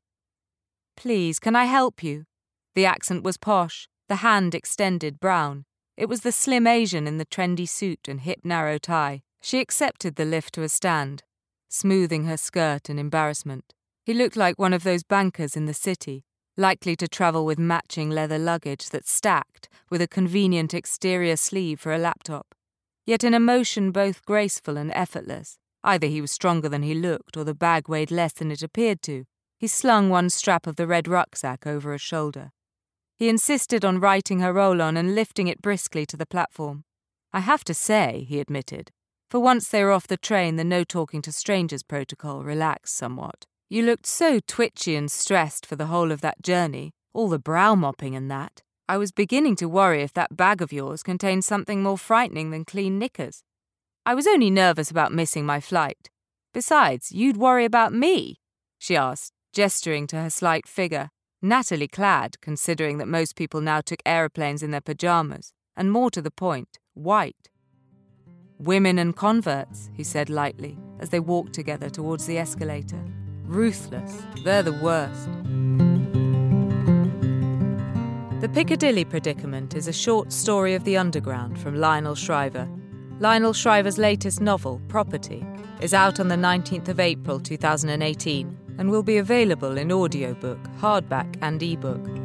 Please, 0.98 1.38
can 1.38 1.56
I 1.56 1.66
help 1.66 2.02
you? 2.02 2.24
The 2.74 2.88
accent 2.88 3.24
was 3.24 3.38
posh, 3.38 3.88
the 4.10 4.16
hand 4.16 4.56
extended 4.56 5.20
brown. 5.20 5.66
It 5.96 6.10
was 6.10 6.22
the 6.22 6.32
slim 6.32 6.66
Asian 6.66 7.06
in 7.06 7.20
the 7.20 7.26
trendy 7.28 7.70
suit 7.70 8.08
and 8.08 8.22
hip 8.22 8.40
narrow 8.44 8.80
tie. 8.80 9.22
She 9.46 9.60
accepted 9.60 10.16
the 10.16 10.26
lift 10.26 10.56
to 10.56 10.64
a 10.64 10.70
stand, 10.70 11.22
smoothing 11.70 12.24
her 12.24 12.36
skirt 12.36 12.90
in 12.90 12.98
embarrassment. 12.98 13.76
He 14.04 14.12
looked 14.12 14.36
like 14.36 14.58
one 14.58 14.74
of 14.74 14.82
those 14.82 15.04
bankers 15.04 15.56
in 15.56 15.68
the 15.68 15.74
city, 15.76 16.24
likely 16.58 16.96
to 16.96 17.08
travel 17.08 17.46
with 17.46 17.60
matching 17.60 18.10
leather 18.10 18.40
luggage 18.40 18.90
that 18.90 19.08
stacked 19.08 19.70
with 19.92 20.02
a 20.02 20.08
convenient 20.08 20.74
exterior 20.74 21.38
sleeve 21.38 21.80
for 21.80 21.94
a 21.94 22.00
laptop. 22.00 22.56
Yet 23.06 23.24
in 23.24 23.36
a 23.36 23.40
motion 23.40 23.92
both 23.92 24.26
graceful 24.26 24.78
and 24.78 24.92
effortless, 24.96 25.60
either 25.84 26.08
he 26.08 26.22
was 26.22 26.32
stronger 26.32 26.68
than 26.68 26.82
he 26.82 26.96
looked 26.96 27.38
or 27.38 27.44
the 27.44 27.54
bag 27.54 27.88
weighed 27.88 28.10
less 28.10 28.34
than 28.34 28.50
it 28.50 28.64
appeared 28.64 29.04
to, 29.04 29.26
he 29.60 29.68
slung 29.68 30.10
one 30.10 30.32
strap 30.32 30.66
of 30.66 30.76
the 30.76 30.88
red 30.88 31.08
rucksack 31.08 31.68
over 31.68 31.94
a 31.94 32.00
shoulder. 32.00 32.50
He 33.16 33.30
insisted 33.30 33.86
on 33.86 34.00
righting 34.00 34.40
her 34.40 34.54
roll 34.54 34.82
on 34.82 34.98
and 34.98 35.14
lifting 35.14 35.48
it 35.48 35.62
briskly 35.62 36.08
to 36.08 36.18
the 36.18 36.26
platform. 36.26 36.84
I 37.32 37.42
have 37.42 37.64
to 37.66 37.76
say, 37.76 38.26
he 38.28 38.40
admitted, 38.40 38.90
for 39.30 39.40
once 39.40 39.68
they 39.68 39.84
were 39.84 39.92
off 39.92 40.08
the 40.08 40.18
train, 40.18 40.56
the 40.56 40.64
no 40.64 40.84
talking 40.84 41.22
to 41.24 41.32
strangers 41.32 41.84
protocol 41.84 42.44
relaxed 42.44 42.96
somewhat. 42.96 43.46
You 43.70 43.84
looked 43.84 44.06
so 44.06 44.40
twitchy 44.40 44.96
and 44.96 45.12
stressed 45.12 45.66
for 45.66 45.76
the 45.76 45.88
whole 45.88 46.12
of 46.12 46.22
that 46.22 46.42
journey, 46.42 46.94
all 47.14 47.30
the 47.30 47.40
brow 47.40 47.76
mopping 47.76 48.16
and 48.16 48.30
that. 48.30 48.62
I 48.88 48.98
was 48.98 49.12
beginning 49.12 49.56
to 49.58 49.68
worry 49.68 50.04
if 50.04 50.14
that 50.14 50.38
bag 50.38 50.62
of 50.62 50.72
yours 50.72 51.02
contained 51.02 51.44
something 51.44 51.82
more 51.82 51.98
frightening 51.98 52.52
than 52.52 52.66
clean 52.66 53.00
knickers. 53.00 53.44
I 54.06 54.14
was 54.14 54.28
only 54.28 54.52
nervous 54.52 54.92
about 54.92 55.12
missing 55.12 55.46
my 55.46 55.60
flight. 55.60 56.10
Besides, 56.54 57.12
you'd 57.12 57.38
worry 57.38 57.66
about 57.66 57.94
me, 57.94 58.40
she 58.78 58.96
asked, 58.96 59.34
gesturing 59.52 60.06
to 60.08 60.22
her 60.22 60.30
slight 60.30 60.68
figure, 60.68 61.10
nattily 61.42 61.88
clad, 61.88 62.40
considering 62.42 63.00
that 63.00 63.08
most 63.08 63.36
people 63.36 63.62
now 63.62 63.82
took 63.82 64.04
aeroplanes 64.06 64.62
in 64.62 64.70
their 64.70 64.82
pajamas, 64.82 65.54
and 65.76 65.92
more 65.92 66.12
to 66.12 66.22
the 66.22 66.30
point, 66.32 66.78
white. 66.94 67.50
Women 68.60 69.00
and 69.00 69.14
converts, 69.14 69.90
he 69.94 70.04
said 70.04 70.30
lightly, 70.30 70.78
as 71.00 71.10
they 71.10 71.20
walked 71.20 71.52
together 71.52 71.90
towards 71.90 72.26
the 72.26 72.38
escalator. 72.38 73.04
Ruthless, 73.44 74.24
they're 74.46 74.64
the 74.64 74.72
worst. 74.72 75.28
The 78.40 78.50
Piccadilly 78.50 79.04
Predicament 79.04 79.76
is 79.76 79.90
a 79.90 79.94
short 79.94 80.32
story 80.32 80.74
of 80.74 80.86
the 80.86 80.96
underground 80.96 81.60
from 81.60 81.76
Lionel 81.76 82.16
Shriver. 82.16 82.70
Lionel 83.20 83.54
Shriver's 83.54 83.98
latest 83.98 84.40
novel, 84.40 84.82
Property, 84.88 85.46
is 85.82 85.94
out 85.94 86.22
on 86.22 86.30
the 86.30 86.36
19th 86.36 86.88
of 86.88 87.00
April 87.02 87.42
2018 87.42 88.58
and 88.78 88.90
will 88.90 89.04
be 89.04 89.18
available 89.18 89.78
in 89.78 89.92
audiobook, 89.92 90.64
hardback, 90.80 91.38
and 91.42 91.62
ebook. 91.62 92.25